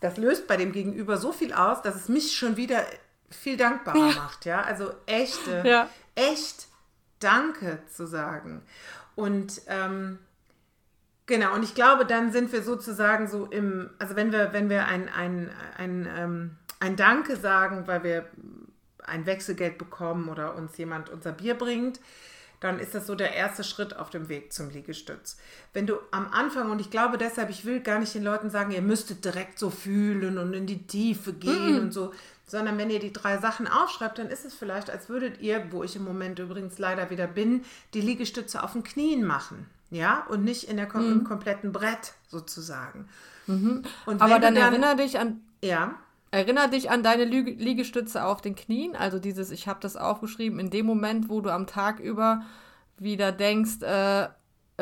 das 0.00 0.16
löst 0.16 0.48
bei 0.48 0.56
dem 0.56 0.72
Gegenüber 0.72 1.16
so 1.18 1.32
viel 1.32 1.52
aus, 1.52 1.82
dass 1.82 1.94
es 1.94 2.08
mich 2.08 2.36
schon 2.36 2.56
wieder 2.56 2.84
viel 3.30 3.56
dankbarer 3.56 4.08
ja. 4.08 4.14
macht. 4.14 4.44
Ja, 4.44 4.62
also 4.62 4.92
echte, 5.06 5.62
ja. 5.64 5.88
echt 6.14 6.66
Danke 7.20 7.78
zu 7.88 8.06
sagen. 8.06 8.62
Und 9.14 9.62
ähm, 9.68 10.18
genau, 11.26 11.54
und 11.54 11.62
ich 11.62 11.74
glaube, 11.74 12.04
dann 12.04 12.32
sind 12.32 12.52
wir 12.52 12.62
sozusagen 12.62 13.28
so 13.28 13.46
im, 13.46 13.90
also 13.98 14.16
wenn 14.16 14.32
wir, 14.32 14.52
wenn 14.52 14.68
wir 14.68 14.86
ein, 14.86 15.08
ein, 15.08 15.50
ein, 15.76 16.08
ähm, 16.16 16.56
ein 16.80 16.96
Danke 16.96 17.36
sagen, 17.36 17.86
weil 17.86 18.02
wir 18.02 18.26
ein 19.04 19.26
Wechselgeld 19.26 19.78
bekommen 19.78 20.28
oder 20.28 20.54
uns 20.56 20.76
jemand 20.78 21.10
unser 21.10 21.32
Bier 21.32 21.54
bringt, 21.54 22.00
dann 22.60 22.78
ist 22.78 22.94
das 22.94 23.06
so 23.06 23.14
der 23.14 23.34
erste 23.34 23.64
Schritt 23.64 23.96
auf 23.96 24.10
dem 24.10 24.28
Weg 24.28 24.52
zum 24.52 24.68
Liegestütz. 24.68 25.38
Wenn 25.72 25.86
du 25.86 25.96
am 26.10 26.28
Anfang, 26.30 26.70
und 26.70 26.80
ich 26.80 26.90
glaube 26.90 27.16
deshalb, 27.16 27.48
ich 27.48 27.64
will 27.64 27.80
gar 27.80 27.98
nicht 27.98 28.14
den 28.14 28.22
Leuten 28.22 28.50
sagen, 28.50 28.70
ihr 28.70 28.82
müsstet 28.82 29.24
direkt 29.24 29.58
so 29.58 29.70
fühlen 29.70 30.36
und 30.36 30.52
in 30.52 30.66
die 30.66 30.86
Tiefe 30.86 31.32
gehen 31.32 31.78
mm. 31.78 31.80
und 31.80 31.92
so, 31.92 32.12
sondern 32.50 32.78
wenn 32.78 32.90
ihr 32.90 32.98
die 32.98 33.12
drei 33.12 33.38
Sachen 33.38 33.68
aufschreibt, 33.68 34.18
dann 34.18 34.28
ist 34.28 34.44
es 34.44 34.54
vielleicht, 34.54 34.90
als 34.90 35.08
würdet 35.08 35.40
ihr, 35.40 35.70
wo 35.70 35.84
ich 35.84 35.96
im 35.96 36.04
Moment 36.04 36.38
übrigens 36.38 36.78
leider 36.78 37.10
wieder 37.10 37.26
bin, 37.26 37.64
die 37.94 38.00
Liegestütze 38.00 38.62
auf 38.62 38.72
den 38.72 38.82
Knien 38.82 39.24
machen. 39.24 39.66
Ja, 39.90 40.24
und 40.28 40.44
nicht 40.44 40.64
in 40.64 40.76
der 40.76 40.86
kom 40.86 41.06
mhm. 41.06 41.12
im 41.12 41.24
kompletten 41.24 41.72
Brett 41.72 42.14
sozusagen. 42.28 43.08
Mhm. 43.46 43.82
Aber 44.06 44.38
dann, 44.38 44.54
dann 44.54 44.56
erinnere 44.56 44.96
dich 44.96 45.18
an. 45.18 45.40
Ja. 45.62 45.94
Erinnere 46.32 46.70
dich 46.70 46.90
an 46.90 47.02
deine 47.02 47.24
Lü 47.24 47.42
Liegestütze 47.42 48.24
auf 48.24 48.40
den 48.40 48.54
Knien, 48.54 48.94
also 48.94 49.18
dieses, 49.18 49.50
ich 49.50 49.66
habe 49.66 49.80
das 49.80 49.96
aufgeschrieben, 49.96 50.60
in 50.60 50.70
dem 50.70 50.86
Moment, 50.86 51.28
wo 51.28 51.40
du 51.40 51.52
am 51.52 51.66
Tag 51.66 51.98
über 51.98 52.42
wieder 52.98 53.32
denkst, 53.32 53.82
äh, 53.82 54.28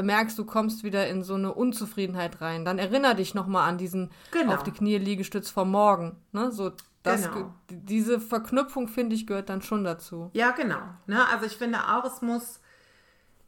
merkst, 0.03 0.39
du 0.39 0.45
kommst 0.45 0.85
wieder 0.85 1.09
in 1.09 1.23
so 1.23 1.35
eine 1.35 1.55
Unzufriedenheit 1.55 2.41
rein. 2.41 2.65
Dann 2.65 2.79
erinnere 2.79 3.17
dich 3.17 3.35
nochmal 3.35 3.69
an 3.69 3.79
diesen 3.79 4.11
genau. 4.31 4.55
auf 4.55 4.63
die 4.63 4.71
Knie 4.71 4.99
Liegestütz 4.99 5.51
vom 5.51 5.71
Morgen. 5.71 6.17
Ne? 6.33 6.53
So, 6.53 6.73
das, 7.03 7.31
genau. 7.31 7.55
Diese 7.71 8.21
Verknüpfung, 8.21 8.89
finde 8.89 9.15
ich, 9.15 9.27
gehört 9.27 9.49
dann 9.49 9.63
schon 9.63 9.85
dazu. 9.85 10.31
Ja, 10.33 10.51
genau. 10.51 10.81
Ne? 11.07 11.27
Also 11.29 11.47
ich 11.47 11.57
finde 11.57 11.79
auch, 11.89 12.05
es 12.05 12.23
muss, 12.23 12.61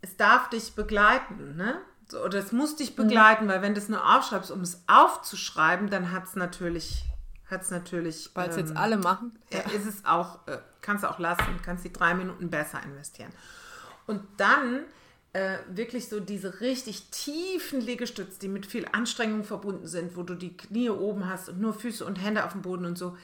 es 0.00 0.16
darf 0.16 0.48
dich 0.50 0.74
begleiten, 0.74 1.56
ne? 1.56 1.80
Oder 2.24 2.38
es 2.38 2.50
muss 2.52 2.76
dich 2.76 2.92
mhm. 2.92 3.02
begleiten, 3.02 3.44
mhm. 3.44 3.48
weil 3.48 3.62
wenn 3.62 3.74
du 3.74 3.80
es 3.80 3.88
nur 3.88 4.04
aufschreibst, 4.16 4.50
um 4.50 4.60
es 4.60 4.82
aufzuschreiben, 4.86 5.90
dann 5.90 6.12
hat 6.12 6.24
es 6.24 6.36
natürlich, 6.36 7.04
hat 7.48 7.62
es 7.62 7.70
natürlich. 7.70 8.30
Weil 8.34 8.50
es 8.50 8.56
ähm, 8.56 8.66
jetzt 8.66 8.76
alle 8.76 8.96
machen. 8.96 9.38
Ja. 9.52 9.60
Ist 9.72 9.86
es 9.86 10.04
auch, 10.04 10.46
äh, 10.46 10.58
kannst 10.80 11.04
du 11.04 11.10
auch 11.10 11.18
lassen, 11.18 11.60
kannst 11.64 11.84
die 11.84 11.92
drei 11.92 12.14
Minuten 12.14 12.50
besser 12.50 12.82
investieren. 12.82 13.32
Und 14.06 14.22
dann 14.38 14.84
äh, 15.32 15.58
wirklich 15.68 16.08
so 16.08 16.18
diese 16.18 16.60
richtig 16.60 17.10
tiefen 17.10 17.80
Liegestütze, 17.80 18.40
die 18.40 18.48
mit 18.48 18.66
viel 18.66 18.86
Anstrengung 18.90 19.44
verbunden 19.44 19.86
sind, 19.86 20.16
wo 20.16 20.22
du 20.22 20.34
die 20.34 20.56
Knie 20.56 20.90
oben 20.90 21.28
hast 21.28 21.48
und 21.48 21.60
nur 21.60 21.72
Füße 21.72 22.04
und 22.04 22.16
Hände 22.16 22.44
auf 22.44 22.52
dem 22.52 22.62
Boden 22.62 22.84
und 22.84 22.98
so. 22.98 23.16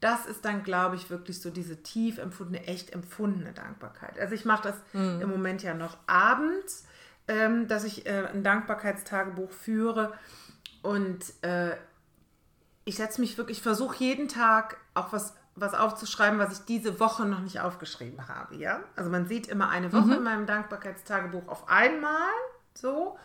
Das 0.00 0.26
ist 0.26 0.44
dann, 0.44 0.64
glaube 0.64 0.96
ich, 0.96 1.10
wirklich 1.10 1.40
so 1.40 1.50
diese 1.50 1.80
tief 1.84 2.18
empfundene, 2.18 2.66
echt 2.66 2.92
empfundene 2.92 3.52
Dankbarkeit. 3.52 4.18
Also 4.18 4.34
ich 4.34 4.44
mache 4.44 4.64
das 4.64 4.76
mhm. 4.92 5.20
im 5.20 5.30
Moment 5.30 5.62
ja 5.62 5.74
noch 5.74 5.96
abends, 6.08 6.84
ähm, 7.28 7.68
dass 7.68 7.84
ich 7.84 8.06
äh, 8.06 8.26
ein 8.32 8.42
Dankbarkeitstagebuch 8.42 9.52
führe 9.52 10.12
und 10.82 11.24
äh, 11.42 11.76
ich 12.84 12.96
setze 12.96 13.20
mich 13.20 13.38
wirklich, 13.38 13.62
versuche 13.62 13.96
jeden 13.98 14.26
Tag 14.26 14.76
auch 14.94 15.12
was 15.12 15.34
was 15.54 15.74
aufzuschreiben, 15.74 16.38
was 16.38 16.60
ich 16.60 16.64
diese 16.64 16.98
Woche 16.98 17.26
noch 17.26 17.40
nicht 17.40 17.60
aufgeschrieben 17.60 18.28
habe, 18.28 18.56
ja? 18.56 18.80
Also 18.96 19.10
man 19.10 19.26
sieht 19.26 19.48
immer 19.48 19.68
eine 19.68 19.92
Woche 19.92 20.06
mhm. 20.06 20.12
in 20.12 20.22
meinem 20.22 20.46
Dankbarkeitstagebuch 20.46 21.48
auf 21.48 21.68
einmal, 21.68 22.30
so. 22.74 23.18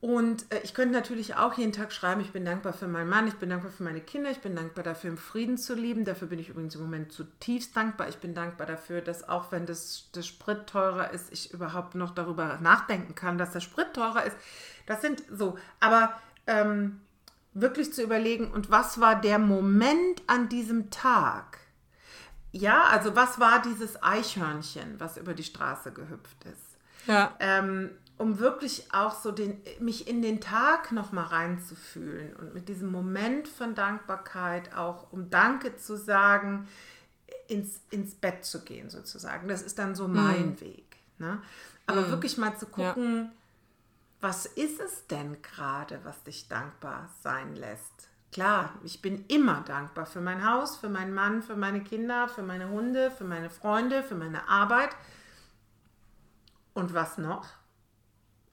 Und 0.00 0.50
äh, 0.50 0.60
ich 0.62 0.72
könnte 0.72 0.94
natürlich 0.94 1.34
auch 1.36 1.54
jeden 1.54 1.72
Tag 1.72 1.92
schreiben, 1.92 2.22
ich 2.22 2.32
bin 2.32 2.44
dankbar 2.44 2.72
für 2.72 2.88
meinen 2.88 3.10
Mann, 3.10 3.28
ich 3.28 3.36
bin 3.36 3.50
dankbar 3.50 3.70
für 3.70 3.82
meine 3.82 4.00
Kinder, 4.00 4.30
ich 4.30 4.40
bin 4.40 4.56
dankbar 4.56 4.82
dafür, 4.82 5.10
im 5.10 5.18
Frieden 5.18 5.58
zu 5.58 5.74
leben. 5.74 6.06
Dafür 6.06 6.28
bin 6.28 6.38
ich 6.38 6.48
übrigens 6.48 6.74
im 6.74 6.80
Moment 6.80 7.12
zutiefst 7.12 7.76
dankbar. 7.76 8.08
Ich 8.08 8.16
bin 8.16 8.34
dankbar 8.34 8.66
dafür, 8.66 9.02
dass 9.02 9.28
auch 9.28 9.52
wenn 9.52 9.66
das, 9.66 10.08
das 10.12 10.26
Sprit 10.26 10.66
teurer 10.66 11.10
ist, 11.10 11.30
ich 11.32 11.52
überhaupt 11.52 11.94
noch 11.94 12.14
darüber 12.14 12.58
nachdenken 12.62 13.14
kann, 13.14 13.36
dass 13.36 13.52
der 13.52 13.60
Sprit 13.60 13.92
teurer 13.92 14.24
ist. 14.24 14.36
Das 14.86 15.02
sind 15.02 15.22
so, 15.30 15.58
aber 15.80 16.18
ähm, 16.46 17.00
wirklich 17.52 17.92
zu 17.92 18.02
überlegen, 18.02 18.50
und 18.50 18.70
was 18.70 19.00
war 19.00 19.20
der 19.20 19.38
Moment 19.38 20.22
an 20.26 20.48
diesem 20.48 20.90
Tag? 20.90 21.58
Ja, 22.52 22.84
also 22.84 23.14
was 23.14 23.38
war 23.38 23.62
dieses 23.62 24.02
Eichhörnchen, 24.02 24.98
was 24.98 25.16
über 25.16 25.34
die 25.34 25.44
Straße 25.44 25.92
gehüpft 25.92 26.44
ist? 26.44 27.06
Ja. 27.06 27.34
Ähm, 27.38 27.90
um 28.18 28.38
wirklich 28.38 28.92
auch 28.92 29.18
so 29.18 29.32
den, 29.32 29.62
mich 29.78 30.06
in 30.06 30.20
den 30.20 30.40
Tag 30.40 30.92
nochmal 30.92 31.26
reinzufühlen 31.26 32.36
und 32.36 32.52
mit 32.52 32.68
diesem 32.68 32.90
Moment 32.90 33.48
von 33.48 33.74
Dankbarkeit 33.74 34.74
auch, 34.76 35.10
um 35.12 35.30
Danke 35.30 35.76
zu 35.76 35.96
sagen, 35.96 36.68
ins, 37.48 37.80
ins 37.90 38.14
Bett 38.14 38.44
zu 38.44 38.62
gehen 38.62 38.90
sozusagen. 38.90 39.48
Das 39.48 39.62
ist 39.62 39.78
dann 39.78 39.94
so 39.94 40.06
mein 40.06 40.50
mhm. 40.50 40.60
Weg. 40.60 40.96
Ne? 41.18 41.40
Aber 41.86 42.02
mhm. 42.02 42.10
wirklich 42.10 42.36
mal 42.36 42.56
zu 42.56 42.66
gucken, 42.66 43.16
ja 43.24 43.39
was 44.20 44.46
ist 44.46 44.80
es 44.80 45.06
denn 45.06 45.40
gerade, 45.42 46.00
was 46.04 46.22
dich 46.22 46.48
dankbar 46.48 47.08
sein 47.22 47.56
lässt? 47.56 48.08
Klar, 48.32 48.74
ich 48.84 49.02
bin 49.02 49.24
immer 49.26 49.62
dankbar 49.66 50.06
für 50.06 50.20
mein 50.20 50.48
Haus, 50.48 50.76
für 50.76 50.88
meinen 50.88 51.14
Mann, 51.14 51.42
für 51.42 51.56
meine 51.56 51.82
Kinder, 51.82 52.28
für 52.28 52.42
meine 52.42 52.68
Hunde, 52.68 53.10
für 53.10 53.24
meine 53.24 53.50
Freunde, 53.50 54.02
für 54.02 54.14
meine 54.14 54.48
Arbeit. 54.48 54.90
Und 56.74 56.94
was 56.94 57.18
noch? 57.18 57.48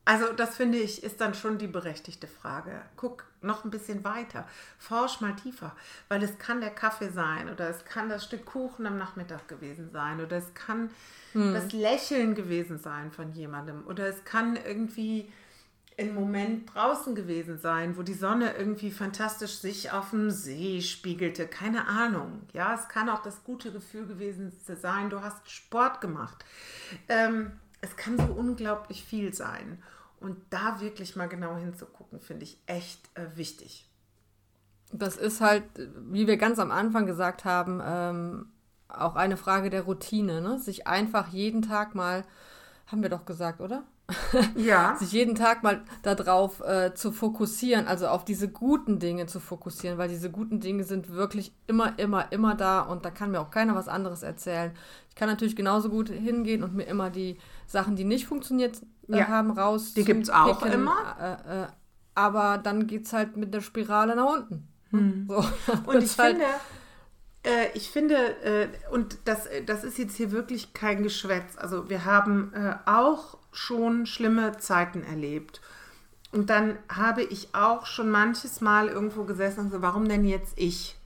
Also 0.07 0.31
das 0.31 0.55
finde 0.55 0.77
ich 0.77 1.03
ist 1.03 1.19
dann 1.19 1.33
schon 1.33 1.57
die 1.57 1.67
berechtigte 1.67 2.27
Frage. 2.27 2.81
Guck 2.95 3.25
noch 3.41 3.65
ein 3.65 3.71
bisschen 3.71 4.05
weiter, 4.05 4.47
forsch 4.79 5.19
mal 5.19 5.35
tiefer, 5.35 5.75
weil 6.07 6.23
es 6.23 6.39
kann 6.39 6.61
der 6.61 6.69
Kaffee 6.69 7.09
sein 7.09 7.49
oder 7.49 7.69
es 7.69 7.83
kann 7.83 8.07
das 8.07 8.23
Stück 8.23 8.45
Kuchen 8.45 8.85
am 8.85 8.97
Nachmittag 8.97 9.49
gewesen 9.49 9.91
sein 9.91 10.21
oder 10.21 10.37
es 10.37 10.53
kann 10.53 10.91
hm. 11.33 11.53
das 11.53 11.73
Lächeln 11.73 12.35
gewesen 12.35 12.79
sein 12.79 13.11
von 13.11 13.33
jemandem 13.33 13.85
oder 13.85 14.07
es 14.07 14.23
kann 14.23 14.55
irgendwie 14.55 15.29
im 15.97 16.13
Moment 16.13 16.73
draußen 16.73 17.15
gewesen 17.15 17.57
sein, 17.57 17.97
wo 17.97 18.03
die 18.03 18.13
Sonne 18.13 18.55
irgendwie 18.55 18.91
fantastisch 18.91 19.57
sich 19.57 19.91
auf 19.91 20.11
dem 20.11 20.29
See 20.29 20.79
spiegelte. 20.81 21.47
Keine 21.47 21.87
Ahnung. 21.87 22.43
Ja, 22.53 22.75
es 22.75 22.87
kann 22.87 23.09
auch 23.09 23.23
das 23.23 23.43
gute 23.43 23.71
Gefühl 23.71 24.05
gewesen 24.05 24.53
sein, 24.63 25.09
du 25.09 25.21
hast 25.21 25.49
Sport 25.49 25.99
gemacht. 25.99 26.45
Ähm, 27.09 27.53
es 27.81 27.95
kann 27.95 28.17
so 28.17 28.25
unglaublich 28.25 29.03
viel 29.03 29.33
sein. 29.33 29.81
Und 30.19 30.37
da 30.51 30.79
wirklich 30.81 31.15
mal 31.15 31.27
genau 31.27 31.57
hinzugucken, 31.57 32.19
finde 32.19 32.43
ich 32.43 32.59
echt 32.67 33.09
äh, 33.15 33.35
wichtig. 33.35 33.89
Das 34.91 35.17
ist 35.17 35.41
halt, 35.41 35.63
wie 36.09 36.27
wir 36.27 36.37
ganz 36.37 36.59
am 36.59 36.71
Anfang 36.71 37.07
gesagt 37.07 37.43
haben, 37.43 37.81
ähm, 37.83 38.51
auch 38.87 39.15
eine 39.15 39.35
Frage 39.35 39.71
der 39.71 39.81
Routine. 39.81 40.41
Ne? 40.41 40.59
Sich 40.59 40.85
einfach 40.85 41.29
jeden 41.29 41.63
Tag 41.63 41.95
mal, 41.95 42.23
haben 42.85 43.01
wir 43.01 43.09
doch 43.09 43.25
gesagt, 43.25 43.61
oder? 43.61 43.83
Ja. 44.55 44.95
sich 44.99 45.11
jeden 45.11 45.35
Tag 45.35 45.63
mal 45.63 45.81
darauf 46.01 46.61
äh, 46.61 46.93
zu 46.93 47.11
fokussieren, 47.11 47.87
also 47.87 48.07
auf 48.07 48.25
diese 48.25 48.49
guten 48.49 48.99
Dinge 48.99 49.25
zu 49.25 49.39
fokussieren, 49.39 49.97
weil 49.97 50.09
diese 50.09 50.31
guten 50.31 50.59
Dinge 50.59 50.83
sind 50.83 51.11
wirklich 51.11 51.53
immer, 51.67 51.97
immer, 51.99 52.31
immer 52.31 52.55
da 52.55 52.81
und 52.81 53.05
da 53.05 53.11
kann 53.11 53.31
mir 53.31 53.41
auch 53.41 53.51
keiner 53.51 53.75
was 53.75 53.87
anderes 53.87 54.23
erzählen. 54.23 54.71
Ich 55.09 55.15
kann 55.15 55.29
natürlich 55.29 55.55
genauso 55.55 55.89
gut 55.89 56.09
hingehen 56.09 56.63
und 56.63 56.75
mir 56.75 56.85
immer 56.85 57.09
die 57.09 57.37
Sachen, 57.65 57.95
die 57.95 58.05
nicht 58.05 58.27
funktioniert 58.27 58.81
äh, 59.09 59.19
ja. 59.19 59.27
haben, 59.27 59.51
raus. 59.51 59.93
Die 59.93 60.05
gibt 60.05 60.23
es 60.23 60.29
auch 60.29 60.63
immer. 60.63 61.15
Äh, 61.19 61.63
äh, 61.63 61.67
aber 62.15 62.57
dann 62.57 62.87
geht 62.87 63.05
es 63.05 63.13
halt 63.13 63.37
mit 63.37 63.53
der 63.53 63.61
Spirale 63.61 64.15
nach 64.15 64.33
unten. 64.33 64.67
Hm. 64.91 65.27
So. 65.27 65.43
Und 65.85 66.03
ich 66.03 66.17
halt 66.17 66.37
finde, 66.37 66.45
äh, 67.43 67.67
ich 67.73 67.89
finde, 67.89 68.15
äh, 68.43 68.69
und 68.91 69.17
das, 69.25 69.49
das 69.65 69.83
ist 69.83 69.97
jetzt 69.97 70.15
hier 70.15 70.31
wirklich 70.31 70.73
kein 70.73 71.03
Geschwätz. 71.03 71.57
Also 71.57 71.89
wir 71.89 72.05
haben 72.05 72.53
auch 72.85 73.37
schon 73.51 74.05
schlimme 74.05 74.57
Zeiten 74.57 75.03
erlebt. 75.03 75.61
Und 76.31 76.49
dann 76.49 76.77
habe 76.89 77.23
ich 77.23 77.55
auch 77.55 77.85
schon 77.85 78.09
manches 78.09 78.61
Mal 78.61 78.89
irgendwo 78.89 79.23
gesessen 79.23 79.61
und 79.61 79.71
so, 79.71 79.81
warum 79.81 80.07
denn 80.07 80.25
jetzt 80.25 80.53
ich? 80.57 80.97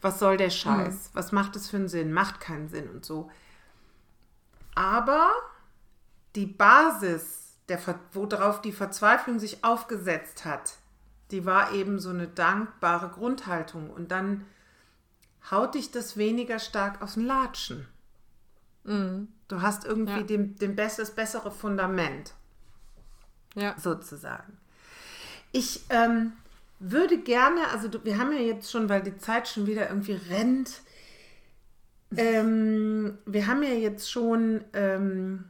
Was 0.00 0.18
soll 0.18 0.36
der 0.36 0.50
Scheiß? 0.50 0.94
Mhm. 0.94 1.10
Was 1.14 1.32
macht 1.32 1.56
es 1.56 1.68
für 1.68 1.76
einen 1.76 1.88
Sinn? 1.88 2.12
Macht 2.12 2.40
keinen 2.40 2.68
Sinn 2.68 2.88
und 2.88 3.04
so. 3.04 3.30
Aber 4.74 5.30
die 6.36 6.46
Basis, 6.46 7.56
der, 7.68 7.78
worauf 8.12 8.60
die 8.60 8.72
Verzweiflung 8.72 9.38
sich 9.38 9.64
aufgesetzt 9.64 10.44
hat, 10.44 10.74
die 11.30 11.44
war 11.44 11.72
eben 11.72 11.98
so 11.98 12.10
eine 12.10 12.28
dankbare 12.28 13.08
Grundhaltung. 13.08 13.90
Und 13.90 14.10
dann 14.10 14.46
haut 15.50 15.74
dich 15.74 15.90
das 15.90 16.16
weniger 16.16 16.58
stark 16.58 17.02
aus 17.02 17.14
dem 17.14 17.26
Latschen. 17.26 17.88
Mhm. 18.84 19.28
Du 19.48 19.62
hast 19.62 19.84
irgendwie 19.84 20.12
ja. 20.12 20.22
dem, 20.22 20.56
dem 20.56 20.76
Best, 20.76 20.98
das 20.98 21.10
bessere 21.10 21.50
Fundament. 21.50 22.34
Ja. 23.54 23.74
Sozusagen. 23.78 24.56
Ich 25.52 25.82
ähm, 25.90 26.32
würde 26.78 27.18
gerne, 27.18 27.68
also 27.72 27.88
du, 27.88 28.04
wir 28.04 28.18
haben 28.18 28.32
ja 28.32 28.38
jetzt 28.38 28.70
schon, 28.70 28.88
weil 28.88 29.02
die 29.02 29.18
Zeit 29.18 29.48
schon 29.48 29.66
wieder 29.66 29.88
irgendwie 29.88 30.18
rennt, 30.30 30.82
ähm, 32.16 33.18
wir 33.24 33.46
haben 33.46 33.62
ja 33.62 33.70
jetzt 33.70 34.10
schon 34.10 34.64
ähm, 34.72 35.44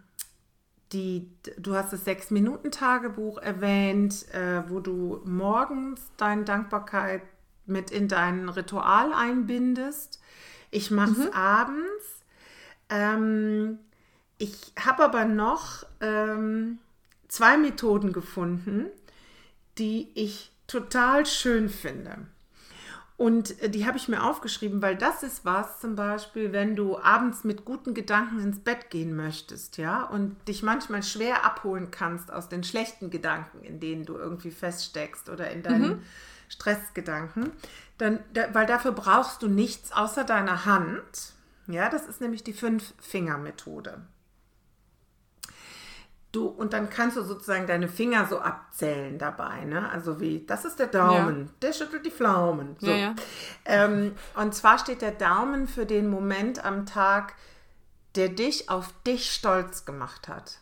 die, 0.92 1.30
du 1.58 1.74
hast 1.74 1.92
das 1.92 2.04
Sechs-Minuten-Tagebuch 2.04 3.38
erwähnt, 3.38 4.26
äh, 4.34 4.62
wo 4.68 4.80
du 4.80 5.20
morgens 5.24 6.00
deine 6.16 6.44
Dankbarkeit 6.44 7.22
mit 7.66 7.90
in 7.90 8.08
dein 8.08 8.48
Ritual 8.48 9.12
einbindest. 9.12 10.20
Ich 10.70 10.90
mache 10.90 11.12
es 11.12 11.18
mhm. 11.18 11.32
abends. 11.32 12.19
Ähm, 12.90 13.79
ich 14.38 14.72
habe 14.79 15.05
aber 15.05 15.24
noch 15.24 15.85
ähm, 16.00 16.79
zwei 17.29 17.57
Methoden 17.57 18.12
gefunden, 18.12 18.87
die 19.79 20.11
ich 20.14 20.53
total 20.66 21.26
schön 21.26 21.68
finde. 21.68 22.18
Und 23.20 23.61
äh, 23.61 23.68
die 23.68 23.87
habe 23.87 23.98
ich 23.98 24.09
mir 24.09 24.22
aufgeschrieben, 24.22 24.81
weil 24.81 24.96
das 24.96 25.22
ist 25.22 25.44
was 25.44 25.79
zum 25.79 25.94
Beispiel, 25.94 26.53
wenn 26.53 26.74
du 26.74 26.98
abends 26.98 27.44
mit 27.44 27.66
guten 27.66 27.92
Gedanken 27.92 28.40
ins 28.40 28.61
Bett 28.61 28.88
gehen 28.88 29.14
möchtest, 29.14 29.76
ja, 29.76 30.05
und 30.05 30.37
dich 30.48 30.62
manchmal 30.62 31.03
schwer 31.03 31.44
abholen 31.44 31.90
kannst 31.90 32.33
aus 32.33 32.48
den 32.48 32.64
schlechten 32.64 33.11
Gedanken, 33.11 33.62
in 33.62 33.79
denen 33.79 34.07
du 34.07 34.16
irgendwie 34.16 34.50
feststeckst 34.50 35.29
oder 35.29 35.50
in 35.50 35.62
deinen 35.62 35.88
mhm. 35.88 36.03
Stressgedanken, 36.48 37.50
dann, 37.98 38.20
weil 38.55 38.64
dafür 38.64 38.92
brauchst 38.92 39.42
du 39.42 39.48
nichts 39.48 39.92
außer 39.92 40.24
deiner 40.24 40.64
Hand. 40.64 41.35
Ja, 41.72 41.88
das 41.88 42.06
ist 42.06 42.20
nämlich 42.20 42.44
die 42.44 42.52
Fünf-Finger-Methode. 42.52 44.02
Du, 46.33 46.46
und 46.46 46.72
dann 46.72 46.90
kannst 46.90 47.16
du 47.16 47.22
sozusagen 47.22 47.66
deine 47.66 47.88
Finger 47.88 48.26
so 48.26 48.38
abzählen 48.38 49.18
dabei, 49.18 49.64
ne? 49.64 49.90
Also 49.90 50.20
wie, 50.20 50.46
das 50.46 50.64
ist 50.64 50.78
der 50.78 50.87
Daumen, 50.87 51.46
ja. 51.46 51.52
der 51.62 51.72
schüttelt 51.72 52.06
die 52.06 52.12
Pflaumen. 52.12 52.76
So. 52.78 52.87
Ja, 52.87 52.96
ja. 52.96 53.14
Ähm, 53.64 54.14
und 54.37 54.54
zwar 54.54 54.78
steht 54.78 55.02
der 55.02 55.11
Daumen 55.11 55.66
für 55.66 55.87
den 55.87 56.09
Moment 56.09 56.64
am 56.64 56.87
Tag, 56.87 57.35
der 58.14 58.28
dich 58.28 58.70
auf 58.70 58.94
dich 59.04 59.33
stolz 59.33 59.85
gemacht 59.85 60.28
hat. 60.28 60.59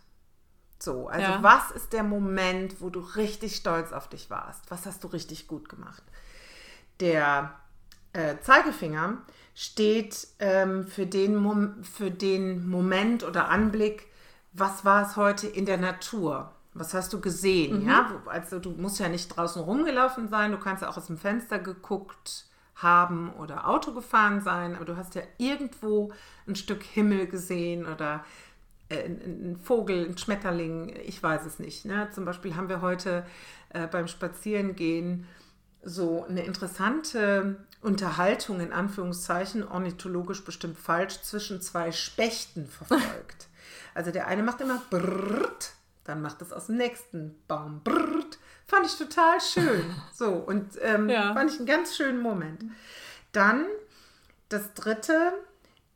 So, 0.79 1.09
also 1.09 1.43
was 1.43 1.71
ist 1.73 1.93
der 1.93 2.05
Moment, 2.05 2.81
wo 2.81 2.89
du 2.89 3.01
richtig 3.01 3.57
stolz 3.57 3.93
auf 3.93 4.09
dich 4.09 4.31
warst? 4.31 4.71
Was 4.71 4.87
hast 4.87 5.03
du 5.05 5.09
richtig 5.09 5.49
gut 5.49 5.69
gemacht? 5.69 6.03
Der 7.01 7.53
äh, 8.13 8.37
Zeigefinger 8.41 9.19
steht 9.59 10.29
ähm, 10.39 10.87
für, 10.87 11.05
den 11.05 11.35
Mom 11.35 11.83
für 11.83 12.13
den 12.13 12.69
Moment 12.69 13.25
oder 13.25 13.49
Anblick, 13.49 14.07
was 14.53 14.85
war 14.85 15.05
es 15.05 15.17
heute 15.17 15.49
in 15.49 15.67
der 15.67 15.79
Natur? 15.79 16.53
Was 16.75 16.95
hast 16.95 17.13
du 17.13 17.21
gesehen? 17.21 17.83
Mhm. 17.83 17.89
Ja, 17.89 18.23
also 18.27 18.61
du 18.61 18.71
musst 18.71 19.01
ja 19.01 19.09
nicht 19.09 19.27
draußen 19.27 19.61
rumgelaufen 19.61 20.29
sein, 20.29 20.53
du 20.53 20.59
kannst 20.59 20.85
ja 20.85 20.89
auch 20.89 20.97
aus 20.97 21.09
dem 21.09 21.19
Fenster 21.19 21.59
geguckt 21.59 22.45
haben 22.77 23.33
oder 23.33 23.69
Auto 23.69 23.93
gefahren 23.93 24.43
sein, 24.43 24.77
aber 24.77 24.85
du 24.85 24.97
hast 24.97 25.17
ja 25.17 25.23
irgendwo 25.39 26.13
ein 26.47 26.55
Stück 26.55 26.85
Himmel 26.85 27.27
gesehen 27.27 27.85
oder 27.85 28.25
äh, 28.89 29.07
ein, 29.07 29.59
Vogel, 29.61 30.07
ein 30.07 30.19
Schmetterling, 30.19 30.95
ich 31.05 31.21
weiß 31.21 31.45
es 31.47 31.59
nicht. 31.59 31.85
Ne? 31.85 32.09
Zum 32.13 32.25
Beispiel 32.25 32.55
haben 32.55 32.69
wir 32.69 32.81
heute 32.81 33.27
äh, 33.71 33.89
beim 33.89 34.07
Spazierengehen 34.07 35.27
so 35.83 36.25
eine 36.29 36.45
interessante 36.45 37.57
Unterhaltung 37.81 38.61
in 38.61 38.73
Anführungszeichen, 38.73 39.67
ornithologisch 39.67 40.45
bestimmt 40.45 40.79
falsch, 40.79 41.21
zwischen 41.23 41.61
zwei 41.61 41.93
Spechten 41.93 42.69
verfolgt. 42.69 43.47
Also 43.95 44.13
der 44.13 44.29
eine 44.29 44.45
macht 44.45 44.61
immer 44.61 44.81
brrrt, 44.91 45.73
dann 46.05 46.23
macht 46.23 46.41
es 46.41 46.53
aus 46.53 46.67
dem 46.67 46.77
nächsten 46.77 47.35
Baum 47.49 47.81
brrrt. 47.83 48.39
Fand 48.69 48.87
ich 48.87 48.97
total 48.97 49.41
schön. 49.41 49.85
So, 50.15 50.35
und 50.35 50.79
ähm, 50.83 51.09
ja. 51.09 51.35
fand 51.35 51.51
ich 51.51 51.57
einen 51.57 51.67
ganz 51.67 51.97
schönen 51.97 52.21
Moment. 52.21 52.63
Dann 53.33 53.67
das 54.49 54.73
dritte, 54.75 55.33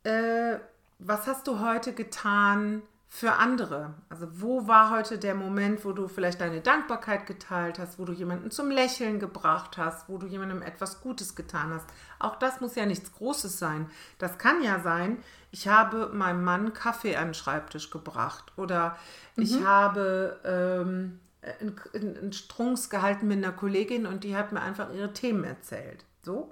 äh, 0.03 0.57
was 0.99 1.27
hast 1.27 1.47
du 1.47 1.61
heute 1.61 1.93
getan 1.93 2.81
für 3.15 3.33
andere? 3.33 3.93
Also 4.09 4.27
wo 4.41 4.67
war 4.67 4.89
heute 4.89 5.19
der 5.19 5.35
Moment, 5.35 5.85
wo 5.85 5.91
du 5.91 6.07
vielleicht 6.07 6.41
deine 6.41 6.61
Dankbarkeit 6.61 7.27
geteilt 7.27 7.77
hast, 7.77 7.99
wo 7.99 8.05
du 8.05 8.11
jemanden 8.11 8.49
zum 8.49 8.71
Lächeln 8.71 9.19
gebracht 9.19 9.77
hast, 9.77 10.09
wo 10.09 10.17
du 10.17 10.25
jemandem 10.25 10.63
etwas 10.63 10.99
Gutes 10.99 11.35
getan 11.35 11.71
hast? 11.75 11.85
Auch 12.17 12.37
das 12.37 12.59
muss 12.59 12.73
ja 12.73 12.87
nichts 12.87 13.13
Großes 13.13 13.59
sein. 13.59 13.87
Das 14.17 14.39
kann 14.39 14.63
ja 14.63 14.79
sein, 14.79 15.19
ich 15.51 15.67
habe 15.67 16.09
meinem 16.11 16.43
Mann 16.43 16.73
Kaffee 16.73 17.15
an 17.15 17.27
den 17.27 17.33
Schreibtisch 17.35 17.91
gebracht 17.91 18.51
oder 18.57 18.97
mhm. 19.35 19.43
ich 19.43 19.63
habe 19.63 20.39
ähm, 20.43 21.19
einen 21.93 22.33
Strunks 22.33 22.89
gehalten 22.89 23.27
mit 23.27 23.37
einer 23.37 23.53
Kollegin 23.53 24.07
und 24.07 24.23
die 24.23 24.35
hat 24.35 24.51
mir 24.53 24.61
einfach 24.61 24.91
ihre 24.91 25.13
Themen 25.13 25.43
erzählt. 25.43 26.03
So. 26.23 26.51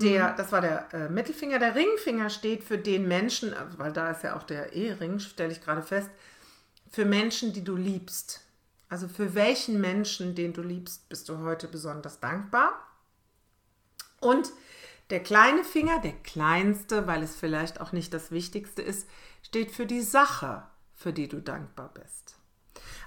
Der, 0.00 0.30
mhm. 0.30 0.36
Das 0.36 0.52
war 0.52 0.60
der 0.60 0.92
äh, 0.92 1.08
Mittelfinger. 1.08 1.58
Der 1.58 1.74
Ringfinger 1.74 2.30
steht 2.30 2.64
für 2.64 2.78
den 2.78 3.08
Menschen, 3.08 3.54
also, 3.54 3.78
weil 3.78 3.92
da 3.92 4.10
ist 4.10 4.22
ja 4.22 4.36
auch 4.36 4.42
der 4.42 4.72
Ehering, 4.72 5.18
stelle 5.18 5.52
ich 5.52 5.62
gerade 5.62 5.82
fest, 5.82 6.10
für 6.90 7.04
Menschen, 7.04 7.52
die 7.52 7.64
du 7.64 7.76
liebst. 7.76 8.42
Also 8.88 9.08
für 9.08 9.34
welchen 9.34 9.80
Menschen, 9.80 10.34
den 10.34 10.52
du 10.52 10.62
liebst, 10.62 11.08
bist 11.08 11.28
du 11.28 11.38
heute 11.38 11.68
besonders 11.68 12.20
dankbar. 12.20 12.72
Und 14.20 14.50
der 15.10 15.20
kleine 15.20 15.64
Finger, 15.64 16.00
der 16.00 16.12
kleinste, 16.12 17.06
weil 17.06 17.22
es 17.22 17.36
vielleicht 17.36 17.80
auch 17.80 17.92
nicht 17.92 18.14
das 18.14 18.30
Wichtigste 18.30 18.82
ist, 18.82 19.08
steht 19.42 19.70
für 19.70 19.86
die 19.86 20.02
Sache, 20.02 20.62
für 20.94 21.12
die 21.12 21.28
du 21.28 21.40
dankbar 21.40 21.90
bist. 21.94 22.36